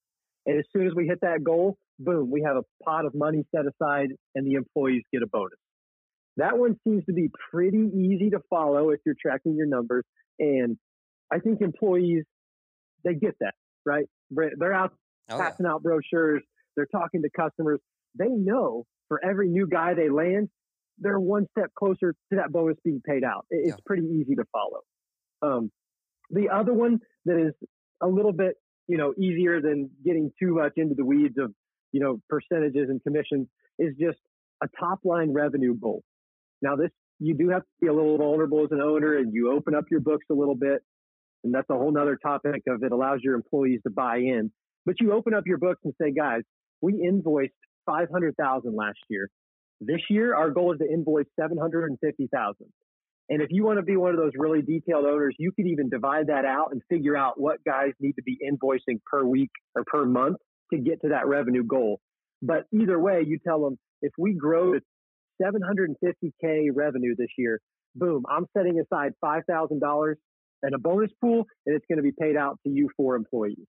[0.46, 3.46] And as soon as we hit that goal, boom, we have a pot of money
[3.56, 5.60] set aside and the employees get a bonus.
[6.38, 10.06] That one seems to be pretty easy to follow if you're tracking your numbers.
[10.40, 10.78] And
[11.32, 12.24] I think employees,
[13.04, 13.54] they get that,
[13.86, 14.06] right?
[14.32, 14.94] They're out
[15.30, 15.74] oh, passing yeah.
[15.74, 16.42] out brochures,
[16.80, 17.80] they're talking to customers.
[18.18, 20.50] They know for every new guy they land,
[20.98, 23.46] they're one step closer to that bonus being paid out.
[23.50, 23.76] It's yeah.
[23.86, 24.82] pretty easy to follow.
[25.42, 25.72] Um,
[26.30, 27.54] the other one that is
[28.02, 28.56] a little bit,
[28.88, 31.54] you know, easier than getting too much into the weeds of
[31.92, 34.18] you know, percentages and commissions is just
[34.64, 36.04] a top line revenue goal.
[36.62, 39.52] Now, this, you do have to be a little vulnerable as an owner and you
[39.52, 40.82] open up your books a little bit.
[41.44, 44.52] And that's a whole nother topic of it allows your employees to buy in.
[44.86, 46.42] But you open up your books and say, guys,
[46.82, 47.54] we invoiced
[47.86, 49.30] 500,000 last year.
[49.82, 52.56] This year, our goal is to invoice 750,000.
[53.30, 55.90] And if you want to be one of those really detailed owners, you could even
[55.90, 59.84] divide that out and figure out what guys need to be invoicing per week or
[59.86, 60.38] per month
[60.74, 62.00] to get to that revenue goal.
[62.42, 64.80] But either way, you tell them if we grow to
[65.42, 67.60] 750K revenue this year,
[67.96, 70.14] boom, I'm setting aside $5,000
[70.64, 73.66] and a bonus pool, and it's going to be paid out to you for employees.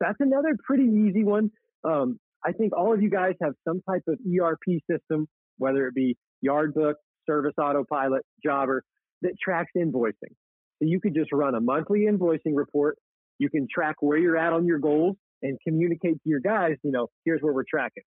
[0.00, 1.50] That's another pretty easy one.
[1.84, 5.26] Um, I think all of you guys have some type of ERP system,
[5.58, 6.94] whether it be Yardbook,
[7.28, 8.82] Service Autopilot, Jobber,
[9.22, 10.34] that tracks invoicing.
[10.78, 12.98] So you could just run a monthly invoicing report.
[13.38, 16.92] You can track where you're at on your goals and communicate to your guys, you
[16.92, 18.04] know, here's where we're tracking.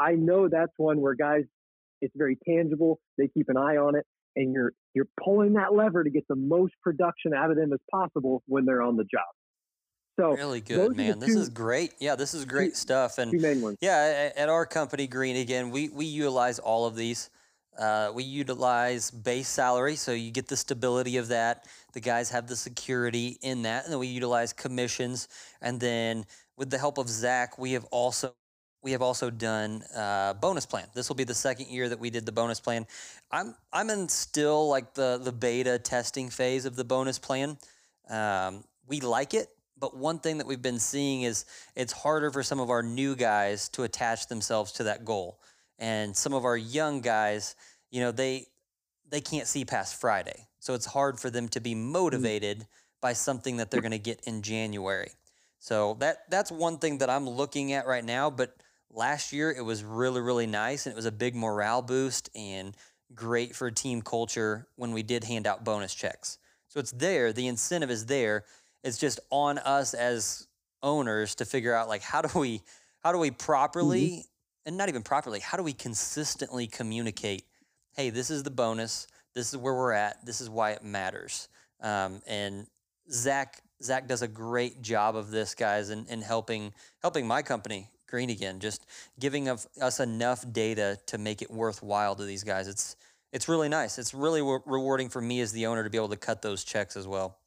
[0.00, 1.44] I know that's one where guys,
[2.02, 2.98] it's very tangible.
[3.16, 6.36] They keep an eye on it, and you're you're pulling that lever to get the
[6.36, 9.35] most production out of them as possible when they're on the job.
[10.18, 11.18] So really good, man.
[11.18, 11.92] This is great.
[11.98, 13.18] Yeah, this is great two, stuff.
[13.18, 13.32] And
[13.80, 17.30] yeah, at our company, Green again, we we utilize all of these.
[17.78, 21.66] Uh, we utilize base salary, so you get the stability of that.
[21.92, 25.28] The guys have the security in that, and then we utilize commissions,
[25.60, 26.24] and then
[26.56, 28.32] with the help of Zach, we have also
[28.82, 30.86] we have also done uh, bonus plan.
[30.94, 32.86] This will be the second year that we did the bonus plan.
[33.30, 37.58] I'm I'm in still like the the beta testing phase of the bonus plan.
[38.08, 42.42] Um, we like it, but one thing that we've been seeing is it's harder for
[42.42, 45.40] some of our new guys to attach themselves to that goal.
[45.78, 47.54] And some of our young guys,
[47.90, 48.46] you know, they
[49.08, 50.48] they can't see past Friday.
[50.58, 51.92] So it's hard for them to be Mm.
[51.92, 52.66] motivated
[53.00, 55.12] by something that they're going to get in January.
[55.58, 58.56] So that that's one thing that I'm looking at right now, but
[58.90, 62.74] last year it was really really nice and it was a big morale boost and
[63.14, 66.38] great for team culture when we did hand out bonus checks.
[66.68, 68.44] So it's there, the incentive is there.
[68.86, 70.46] It's just on us as
[70.80, 72.62] owners to figure out like how do we
[73.02, 74.24] how do we properly
[74.64, 77.44] and not even properly, how do we consistently communicate,
[77.96, 81.48] hey, this is the bonus, this is where we're at, this is why it matters.
[81.80, 82.66] Um, and
[83.10, 86.72] Zach Zach does a great job of this, guys, in, in helping
[87.02, 88.86] helping my company green again, just
[89.18, 92.68] giving of us enough data to make it worthwhile to these guys.
[92.68, 92.94] It's
[93.32, 93.98] it's really nice.
[93.98, 96.62] It's really re- rewarding for me as the owner to be able to cut those
[96.62, 97.38] checks as well.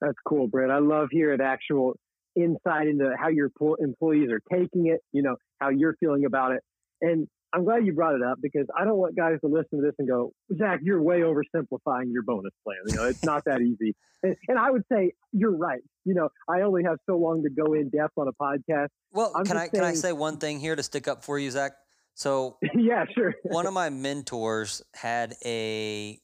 [0.00, 0.70] That's cool, Brett.
[0.70, 1.94] I love hearing actual
[2.36, 6.62] insight into how your employees are taking it, you know, how you're feeling about it.
[7.00, 9.82] And I'm glad you brought it up because I don't want guys to listen to
[9.82, 12.76] this and go, Zach, you're way oversimplifying your bonus plan.
[12.88, 13.94] You know, it's not that easy.
[14.22, 15.82] And, and I would say you're right.
[16.06, 18.88] You know, I only have so long to go in depth on a podcast.
[19.12, 21.50] Well, I'm can I can I say one thing here to stick up for you,
[21.50, 21.72] Zach?
[22.14, 23.34] So yeah, sure.
[23.42, 26.18] one of my mentors had a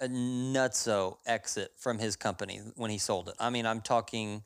[0.00, 3.34] a nutso exit from his company when he sold it.
[3.38, 4.44] I mean, I'm talking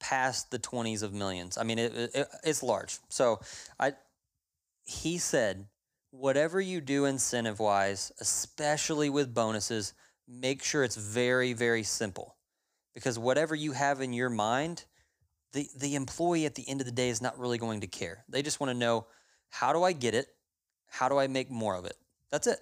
[0.00, 1.56] past the 20s of millions.
[1.56, 2.98] I mean, it, it, it's large.
[3.08, 3.40] So
[3.78, 3.94] I
[4.86, 5.66] he said,
[6.10, 9.94] whatever you do incentive wise, especially with bonuses,
[10.28, 12.36] make sure it's very, very simple.
[12.94, 14.84] Because whatever you have in your mind,
[15.52, 18.24] the, the employee at the end of the day is not really going to care.
[18.28, 19.06] They just want to know
[19.50, 20.26] how do I get it?
[20.88, 21.96] How do I make more of it?
[22.30, 22.60] That's it.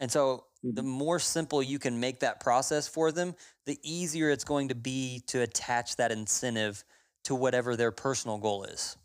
[0.00, 3.34] And so the more simple you can make that process for them,
[3.66, 6.84] the easier it's going to be to attach that incentive
[7.24, 8.96] to whatever their personal goal is.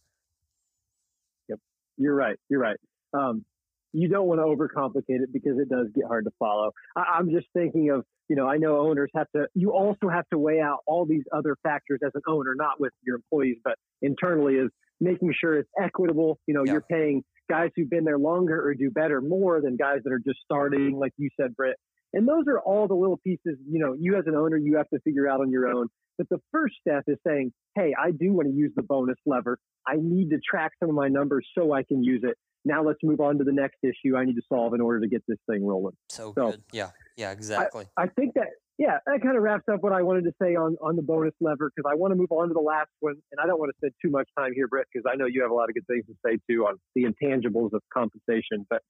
[1.49, 1.59] Yep.
[1.97, 2.37] You're right.
[2.49, 2.77] You're right.
[3.13, 3.45] Um,
[3.93, 6.71] you don't want to overcomplicate it because it does get hard to follow.
[6.95, 10.23] I, I'm just thinking of, you know, I know owners have to, you also have
[10.31, 13.75] to weigh out all these other factors as an owner, not with your employees, but
[14.01, 14.69] internally is
[15.01, 16.39] making sure it's equitable.
[16.47, 16.73] You know, Yeah.
[16.73, 20.19] you're paying guys who've been there longer or do better more than guys that are
[20.19, 21.75] just starting, like you said, Britt.
[22.13, 24.89] And those are all the little pieces, you know, you as an owner, you have
[24.89, 25.87] to figure out on your own.
[26.17, 29.57] But the first step is saying, hey, I do want to use the bonus lever.
[29.87, 32.37] I need to track some of my numbers so I can use it.
[32.63, 35.07] Now let's move on to the next issue I need to solve in order to
[35.07, 35.95] get this thing rolling.
[36.09, 36.63] So, So- good.
[36.71, 36.91] Yeah.
[37.17, 37.85] Yeah, exactly.
[37.97, 38.47] I think that,
[38.81, 41.35] yeah, that kind of wraps up what I wanted to say on, on the bonus
[41.39, 43.13] lever because I want to move on to the last one.
[43.31, 45.43] And I don't want to spend too much time here, Brett, because I know you
[45.43, 48.65] have a lot of good things to say too on the intangibles of compensation.
[48.71, 48.81] But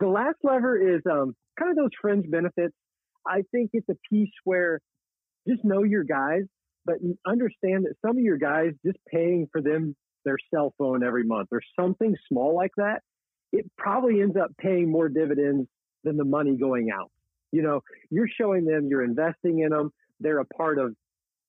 [0.00, 2.72] the last lever is um, kind of those fringe benefits.
[3.26, 4.80] I think it's a piece where
[5.46, 6.44] just know your guys,
[6.86, 11.24] but understand that some of your guys just paying for them their cell phone every
[11.24, 13.00] month or something small like that,
[13.52, 15.68] it probably ends up paying more dividends
[16.02, 17.10] than the money going out.
[17.54, 19.90] You know, you're showing them you're investing in them.
[20.18, 20.94] They're a part of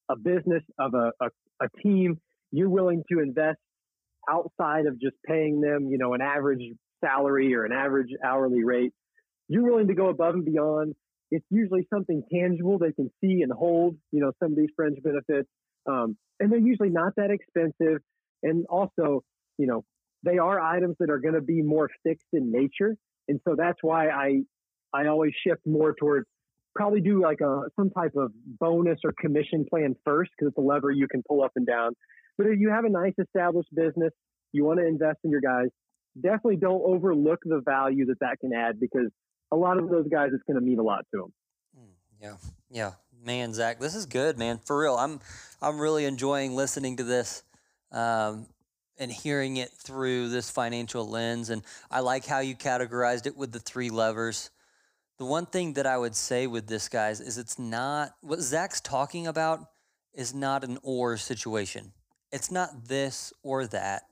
[0.07, 1.29] a business, of a, a,
[1.65, 2.19] a team.
[2.51, 3.57] You're willing to invest
[4.29, 6.61] outside of just paying them, you know, an average
[7.03, 8.93] salary or an average hourly rate.
[9.47, 10.93] You're willing to go above and beyond.
[11.31, 14.99] It's usually something tangible they can see and hold, you know, some of these fringe
[15.03, 15.49] benefits.
[15.87, 17.99] Um, and they're usually not that expensive.
[18.43, 19.23] And also,
[19.57, 19.83] you know,
[20.21, 22.95] they are items that are going to be more fixed in nature.
[23.27, 24.41] And so that's why I,
[24.95, 26.25] I always shift more towards
[26.75, 30.61] probably do like a, some type of bonus or commission plan first because it's a
[30.61, 31.93] lever you can pull up and down.
[32.37, 34.11] But if you have a nice established business,
[34.51, 35.67] you want to invest in your guys,
[36.21, 39.09] definitely don't overlook the value that that can add because
[39.51, 41.33] a lot of those guys, it's going to mean a lot to them.
[41.79, 42.35] Mm, Yeah,
[42.69, 42.91] yeah,
[43.23, 44.59] man, Zach, this is good, man.
[44.63, 45.19] For real, I'm
[45.61, 47.43] I'm really enjoying listening to this
[47.91, 48.47] um,
[48.97, 51.49] and hearing it through this financial lens.
[51.49, 54.49] And I like how you categorized it with the three levers.
[55.17, 58.81] The one thing that I would say with this, guys, is it's not what Zach's
[58.81, 59.59] talking about
[60.13, 61.93] is not an or situation.
[62.31, 64.03] It's not this or that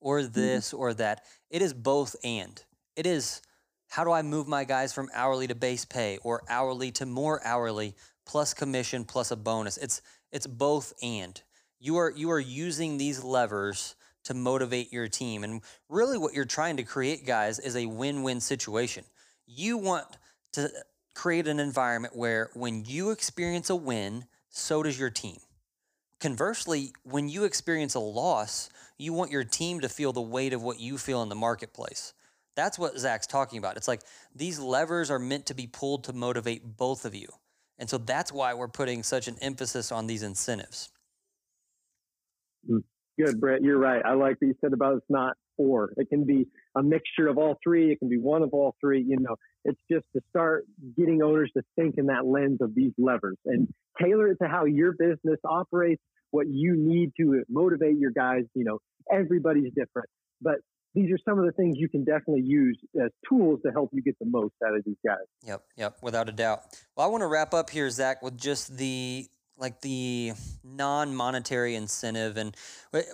[0.00, 0.32] or mm-hmm.
[0.32, 1.22] this or that.
[1.50, 2.62] It is both and.
[2.96, 3.42] It is
[3.88, 7.44] how do I move my guys from hourly to base pay or hourly to more
[7.44, 7.94] hourly
[8.26, 9.76] plus commission plus a bonus?
[9.76, 10.02] It's
[10.32, 11.40] it's both and.
[11.78, 13.94] You are you are using these levers
[14.24, 18.40] to motivate your team and really what you're trying to create guys is a win-win
[18.40, 19.04] situation.
[19.46, 20.06] You want
[20.52, 20.68] to uh,
[21.14, 25.38] create an environment where when you experience a win, so does your team.
[26.20, 30.62] Conversely, when you experience a loss, you want your team to feel the weight of
[30.62, 32.12] what you feel in the marketplace.
[32.56, 33.76] That's what Zach's talking about.
[33.76, 34.02] It's like
[34.34, 37.28] these levers are meant to be pulled to motivate both of you.
[37.78, 40.90] And so that's why we're putting such an emphasis on these incentives.
[42.70, 42.82] Mm,
[43.18, 43.62] good, Brett.
[43.62, 44.04] You're right.
[44.04, 45.94] I like what you said about it's not or.
[45.96, 46.46] It can be
[46.76, 47.92] a mixture of all three.
[47.92, 49.02] It can be one of all three.
[49.02, 50.64] You know, it's just to start
[50.96, 53.68] getting owners to think in that lens of these levers and
[54.00, 58.44] tailor it to how your business operates, what you need to motivate your guys.
[58.54, 58.78] You know,
[59.12, 60.08] everybody's different,
[60.40, 60.56] but
[60.94, 64.02] these are some of the things you can definitely use as tools to help you
[64.02, 65.18] get the most out of these guys.
[65.46, 66.62] Yep, yep, without a doubt.
[66.96, 69.28] Well, I want to wrap up here, Zach, with just the
[69.60, 70.32] like the
[70.64, 72.56] non-monetary incentive and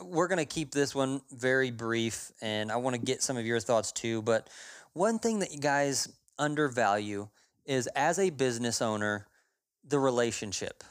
[0.03, 3.45] we're going to keep this one very brief and i want to get some of
[3.45, 4.49] your thoughts too but
[4.93, 7.29] one thing that you guys undervalue
[7.67, 9.27] is as a business owner
[9.87, 10.85] the relationship.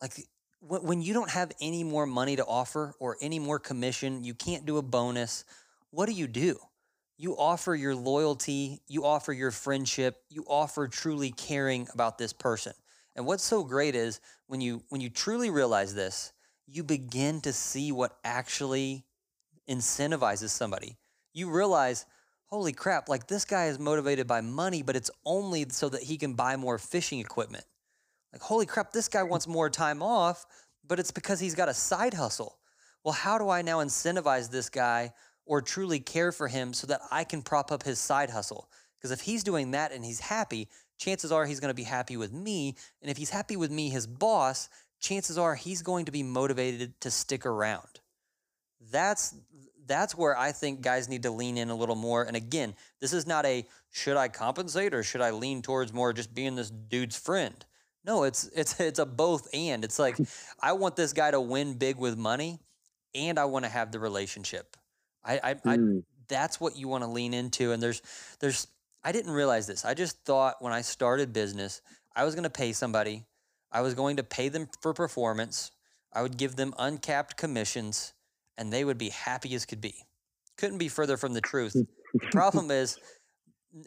[0.00, 0.12] Like
[0.60, 4.66] when you don't have any more money to offer or any more commission you can't
[4.66, 5.44] do a bonus
[5.90, 6.58] what do you do?
[7.16, 12.72] You offer your loyalty you offer your friendship you offer truly caring about this person.
[13.16, 16.32] And what's so great is when you when you truly realize this,
[16.66, 19.04] you begin to see what actually
[19.70, 20.96] incentivizes somebody.
[21.32, 22.06] You realize,
[22.46, 26.16] holy crap, like this guy is motivated by money, but it's only so that he
[26.16, 27.64] can buy more fishing equipment.
[28.32, 30.44] Like, holy crap, this guy wants more time off,
[30.86, 32.58] but it's because he's got a side hustle.
[33.04, 35.12] Well, how do I now incentivize this guy
[35.46, 38.68] or truly care for him so that I can prop up his side hustle?
[38.98, 40.68] Because if he's doing that and he's happy,
[40.98, 42.76] chances are he's going to be happy with me.
[43.00, 44.68] And if he's happy with me, his boss,
[45.00, 48.00] chances are he's going to be motivated to stick around.
[48.90, 49.34] That's
[49.86, 52.22] that's where I think guys need to lean in a little more.
[52.22, 56.12] And again, this is not a should I compensate or should I lean towards more
[56.12, 57.64] just being this dude's friend.
[58.04, 59.84] No, it's it's it's a both and.
[59.84, 60.16] It's like
[60.60, 62.60] I want this guy to win big with money,
[63.14, 64.76] and I want to have the relationship.
[65.24, 66.00] I, I, mm.
[66.00, 67.72] I that's what you want to lean into.
[67.72, 68.02] And there's
[68.40, 68.66] there's
[69.04, 69.84] I didn't realize this.
[69.84, 71.80] I just thought when I started business,
[72.14, 73.24] I was going to pay somebody,
[73.70, 75.70] I was going to pay them for performance,
[76.12, 78.12] I would give them uncapped commissions,
[78.56, 79.94] and they would be happy as could be.
[80.56, 81.74] Couldn't be further from the truth.
[81.74, 82.98] the problem is,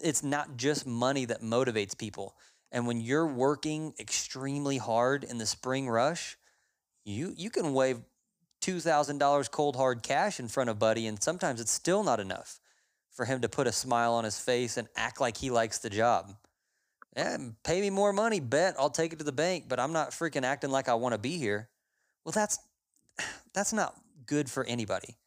[0.01, 2.35] it's not just money that motivates people.
[2.71, 6.37] And when you're working extremely hard in the spring rush,
[7.03, 7.99] you you can wave
[8.61, 12.19] two thousand dollars cold hard cash in front of Buddy, and sometimes it's still not
[12.19, 12.59] enough
[13.11, 15.89] for him to put a smile on his face and act like he likes the
[15.89, 16.33] job.
[17.15, 20.11] Yeah, pay me more money, bet I'll take it to the bank, but I'm not
[20.11, 21.69] freaking acting like I want to be here.
[22.23, 22.59] Well, that's
[23.53, 23.95] that's not
[24.25, 25.17] good for anybody.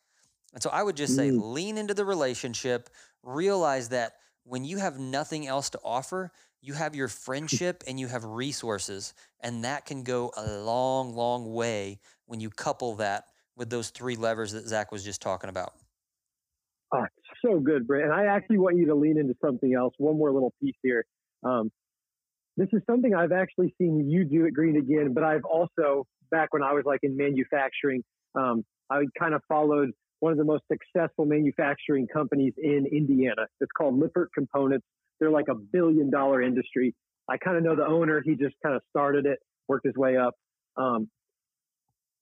[0.54, 1.52] And so I would just say mm.
[1.52, 2.88] lean into the relationship,
[3.22, 4.14] realize that
[4.44, 6.30] when you have nothing else to offer,
[6.62, 11.52] you have your friendship and you have resources, and that can go a long, long
[11.52, 13.24] way when you couple that
[13.56, 15.74] with those three levers that Zach was just talking about.
[16.92, 17.06] Oh,
[17.44, 18.04] so good, Brent.
[18.04, 19.94] And I actually want you to lean into something else.
[19.98, 21.04] One more little piece here.
[21.42, 21.70] Um,
[22.56, 26.52] this is something I've actually seen you do at Green again, but I've also back
[26.52, 28.02] when I was like in manufacturing,
[28.34, 29.90] um, I kind of followed
[30.20, 33.46] one of the most successful manufacturing companies in Indiana.
[33.60, 34.86] It's called Lippert Components.
[35.20, 36.94] They're like a billion dollar industry.
[37.28, 38.22] I kind of know the owner.
[38.24, 39.38] He just kind of started it,
[39.68, 40.34] worked his way up.
[40.76, 41.08] Um,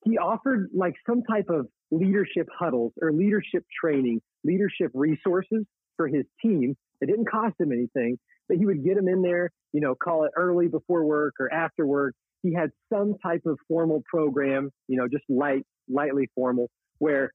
[0.05, 5.65] he offered like some type of leadership huddles or leadership training, leadership resources
[5.97, 6.75] for his team.
[7.01, 8.19] It didn't cost him anything,
[8.49, 11.53] but he would get them in there, you know, call it early before work or
[11.53, 12.15] after work.
[12.43, 16.69] He had some type of formal program, you know, just light, lightly formal,
[16.99, 17.31] where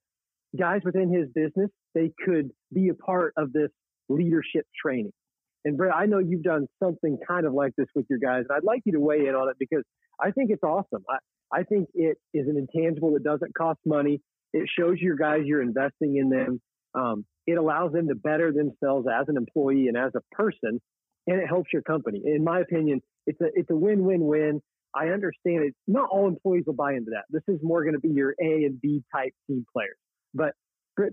[0.58, 3.70] guys within his business, they could be a part of this
[4.08, 5.12] leadership training.
[5.64, 8.56] And Brett, I know you've done something kind of like this with your guys, and
[8.56, 9.82] I'd like you to weigh in on it because
[10.20, 11.04] I think it's awesome.
[11.08, 11.18] I,
[11.60, 14.20] I think it is an intangible that doesn't cost money.
[14.52, 16.60] It shows your guys you're investing in them.
[16.94, 20.80] Um, it allows them to better themselves as an employee and as a person,
[21.26, 22.22] and it helps your company.
[22.24, 24.60] In my opinion, it's a it's a win win win.
[24.94, 25.74] I understand it.
[25.86, 27.24] Not all employees will buy into that.
[27.30, 29.96] This is more going to be your A and B type team players.
[30.34, 30.54] But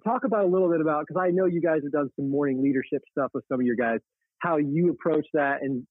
[0.04, 2.64] talk about a little bit about because I know you guys have done some morning
[2.64, 4.00] leadership stuff with some of your guys.
[4.40, 5.86] How you approach that and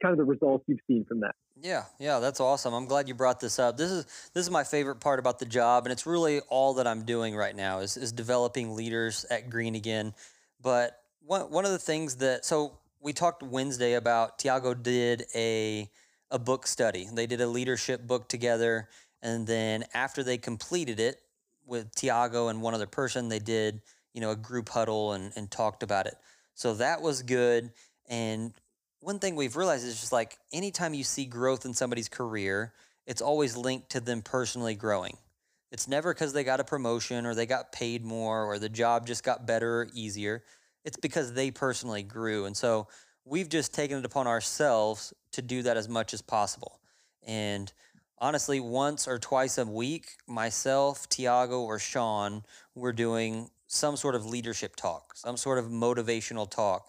[0.00, 1.34] kind of the results you've seen from that.
[1.60, 2.74] Yeah, yeah, that's awesome.
[2.74, 3.76] I'm glad you brought this up.
[3.76, 6.86] This is this is my favorite part about the job, and it's really all that
[6.86, 10.14] I'm doing right now is is developing leaders at Green again.
[10.60, 15.88] But one one of the things that so we talked Wednesday about Tiago did a
[16.30, 17.08] a book study.
[17.12, 18.88] They did a leadership book together,
[19.22, 21.20] and then after they completed it
[21.64, 23.82] with Tiago and one other person, they did
[24.14, 26.14] you know a group huddle and and talked about it.
[26.54, 27.72] So that was good.
[28.08, 28.52] And
[29.02, 32.72] one thing we've realized is just like anytime you see growth in somebody's career,
[33.04, 35.16] it's always linked to them personally growing.
[35.72, 39.06] It's never because they got a promotion or they got paid more or the job
[39.06, 40.44] just got better or easier.
[40.84, 42.44] It's because they personally grew.
[42.44, 42.86] And so
[43.24, 46.78] we've just taken it upon ourselves to do that as much as possible.
[47.26, 47.72] And
[48.18, 52.44] honestly, once or twice a week, myself, Tiago, or Sean,
[52.76, 56.86] we're doing some sort of leadership talk, some sort of motivational talk,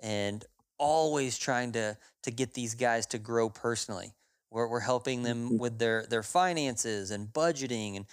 [0.00, 0.44] and
[0.78, 4.12] always trying to to get these guys to grow personally.
[4.50, 5.58] We're, we're helping them Mhm.
[5.58, 8.06] with their their finances and budgeting and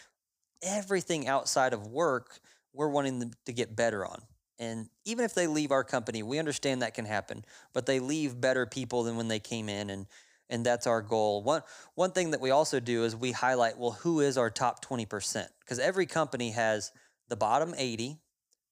[0.61, 2.39] everything outside of work.
[2.73, 4.21] We're wanting them to get better on.
[4.59, 8.39] And even if they leave our company, we understand that can happen, but they leave
[8.39, 10.07] better people than when they came in and
[10.49, 11.43] and that's our goal.
[11.43, 11.63] One
[11.95, 15.47] one thing that we also do is we highlight well who is our top 20%
[15.61, 16.91] because every company has
[17.29, 18.19] the bottom 80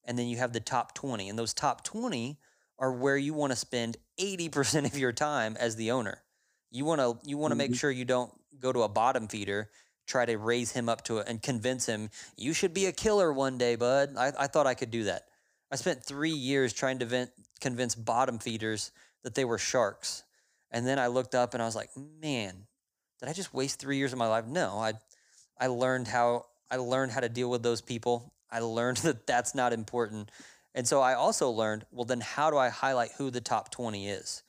[0.04, 2.38] and then you have the top 20 and those top 20
[2.80, 6.24] are where you want to spend 80% of your time as the owner.
[6.72, 7.80] You want to you want to make Mhm.
[7.80, 9.70] sure you don't go to a bottom feeder,
[10.08, 13.32] try to raise him up to it and convince him you should be a killer
[13.32, 14.16] one day, bud.
[14.18, 15.28] I, I thought I could do that.
[15.72, 18.92] I spent three years trying to vent, convince bottom feeders
[19.24, 20.24] that they were sharks.
[20.72, 22.68] And then I looked up and I was like, man,
[23.20, 24.46] did I just waste three years of my life?
[24.46, 24.94] No, I,
[25.60, 28.34] I learned how I learned how to deal with those people.
[28.52, 30.32] I learned that that's not important.
[30.76, 34.08] And so I also learned, well, then how do I highlight who the top 20
[34.08, 34.44] is?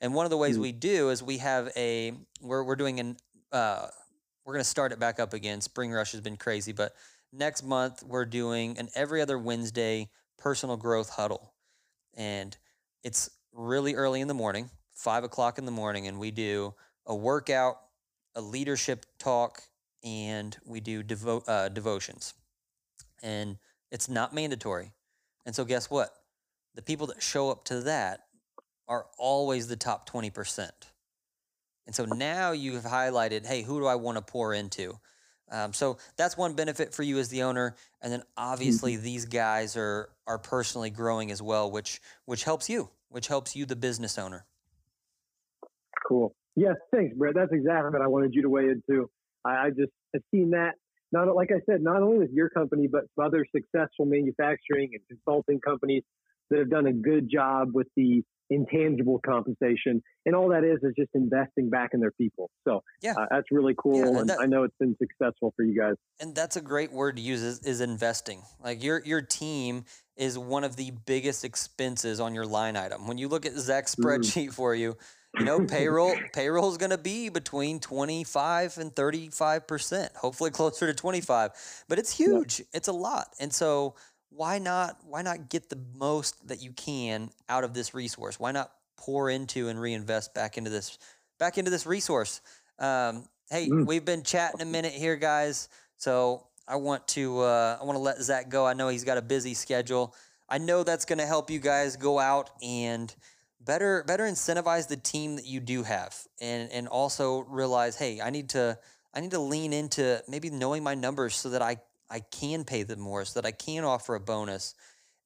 [0.00, 0.62] And one of the ways Mm.
[0.62, 3.16] we do is we have a, we're, we're doing an,
[3.52, 3.88] uh,
[4.44, 5.60] we're going to start it back up again.
[5.60, 6.94] Spring Rush has been crazy, but
[7.32, 10.08] next month we're doing an every other Wednesday
[10.38, 11.52] personal growth huddle.
[12.14, 12.56] And
[13.02, 16.74] it's really early in the morning, five o'clock in the morning, and we do
[17.06, 17.78] a workout,
[18.34, 19.62] a leadership talk,
[20.04, 22.34] and we do devo- uh, devotions.
[23.22, 23.58] And
[23.90, 24.92] it's not mandatory.
[25.46, 26.10] And so, guess what?
[26.74, 28.26] The people that show up to that
[28.88, 30.70] are always the top 20%.
[31.86, 34.98] And so now you have highlighted, hey, who do I want to pour into?
[35.50, 39.76] Um, so that's one benefit for you as the owner, and then obviously these guys
[39.76, 44.18] are are personally growing as well, which which helps you, which helps you, the business
[44.18, 44.44] owner.
[46.08, 46.34] Cool.
[46.56, 47.34] Yes, thanks, Brett.
[47.36, 49.08] That's exactly what I wanted you to weigh into.
[49.44, 50.74] I, I just have seen that
[51.16, 55.60] not like I said, not only with your company, but other successful manufacturing and consulting
[55.60, 56.02] companies
[56.50, 60.00] that have done a good job with the intangible compensation.
[60.24, 62.48] And all that is is just investing back in their people.
[62.66, 63.14] So Yeah.
[63.18, 64.04] uh, that's really cool.
[64.04, 65.94] and and that- I know it's been successful for you guys.
[66.20, 69.84] and that's a great word to use is, is investing like your your team
[70.16, 73.94] is one of the biggest expenses on your line item when you look at zach's
[73.94, 74.04] Mhm.
[74.04, 74.96] spreadsheet for you
[75.36, 80.86] you know payroll payroll is going to be between 25 and 35 percent hopefully closer
[80.86, 81.50] to 25
[81.88, 83.94] but it's huge it's a lot and so
[84.30, 88.38] why not why not get the most that you can out of this resource?
[88.38, 90.98] Why not pour into and reinvest back into this
[91.38, 92.40] back into this resource?
[92.78, 93.86] Um, hey Mm.
[93.86, 98.02] we've been chatting a minute here guys so i want to uh, i want to
[98.02, 98.66] let zach go.
[98.66, 100.14] I know he's got a busy schedule.
[100.48, 103.14] I know that's going to help you guys go out and
[103.66, 108.30] better better incentivize the team that you do have and and also realize hey i
[108.30, 108.78] need to
[109.12, 111.76] i need to lean into maybe knowing my numbers so that i
[112.08, 114.74] i can pay them more so that i can offer a bonus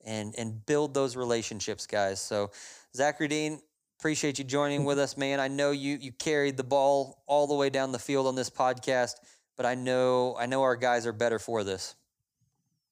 [0.05, 2.21] and and build those relationships guys.
[2.21, 2.51] So
[2.95, 3.61] zachary dean
[3.99, 5.05] appreciate you joining with mm-hmm.
[5.05, 5.41] us man.
[5.41, 8.51] I know you you carried the ball all the way down the field on this
[8.51, 9.15] podcast
[9.57, 11.95] but i know i know our guys are better for this.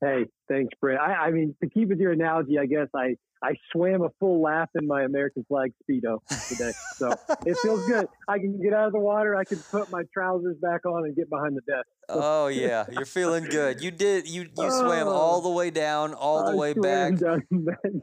[0.01, 1.01] Hey, thanks, Brett.
[1.01, 4.43] I, I mean, to keep with your analogy, I guess I, I swam a full
[4.43, 6.19] lap in my American flag speedo
[6.49, 7.13] today, so
[7.47, 8.09] it feels good.
[8.27, 9.37] I can get out of the water.
[9.37, 11.87] I can put my trousers back on and get behind the desk.
[12.09, 15.11] oh yeah you're feeling good you did you you swam Oh.
[15.11, 17.43] all the way down all the I way swam back down.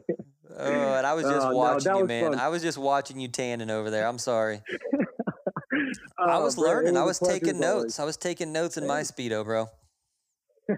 [0.58, 2.30] Oh, and I was just Oh, no, watching that you, man.
[2.32, 2.40] fun.
[2.40, 4.06] I was just watching you tanning over there.
[4.06, 4.62] I'm sorry.
[6.18, 6.96] Oh, I Oh, was it learning.
[6.96, 7.82] I was taking as always.
[7.84, 8.00] notes.
[8.00, 9.66] I was taking notes in my speedo, bro.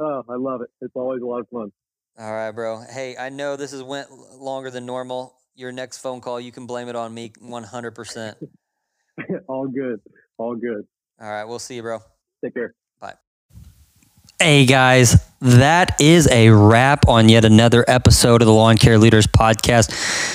[0.00, 0.70] Oh, I love it.
[0.80, 1.70] It's always a lot of fun.
[2.18, 2.82] All right, bro.
[2.82, 5.34] Hey, I know this has went longer than normal.
[5.54, 8.34] Your next phone call, you can blame it on me 100%.
[9.48, 10.00] all good.
[10.36, 10.86] All good.
[11.20, 12.00] All right, we'll see you, bro.
[12.44, 12.74] Take care.
[13.00, 13.14] Bye.
[14.38, 19.26] Hey guys, that is a wrap on yet another episode of the Lawn Care Leaders
[19.26, 19.90] Podcast.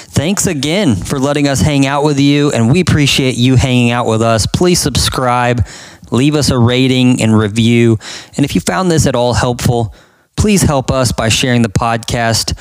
[0.08, 4.08] Thanks again for letting us hang out with you, and we appreciate you hanging out
[4.08, 4.48] with us.
[4.48, 5.68] Please subscribe,
[6.10, 8.00] leave us a rating and review.
[8.36, 9.94] And if you found this at all helpful,
[10.38, 12.58] please help us by sharing the podcast.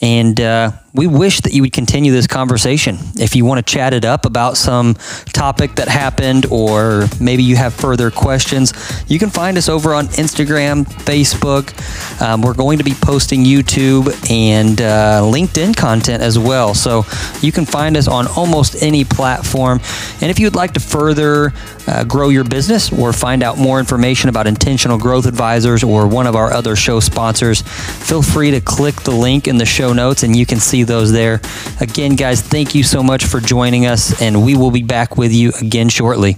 [0.00, 2.96] And uh, we wish that you would continue this conversation.
[3.16, 4.94] If you want to chat it up about some
[5.32, 8.72] topic that happened, or maybe you have further questions,
[9.08, 11.74] you can find us over on Instagram, Facebook.
[12.22, 16.74] Um, we're going to be posting YouTube and uh, LinkedIn content as well.
[16.74, 17.04] So
[17.40, 19.80] you can find us on almost any platform.
[20.20, 21.52] And if you'd like to further
[21.88, 26.28] uh, grow your business or find out more information about Intentional Growth Advisors or one
[26.28, 30.22] of our other show sponsors, feel free to click the link in the show notes
[30.22, 31.40] and you can see you those there.
[31.80, 35.32] Again, guys, thank you so much for joining us, and we will be back with
[35.32, 36.36] you again shortly.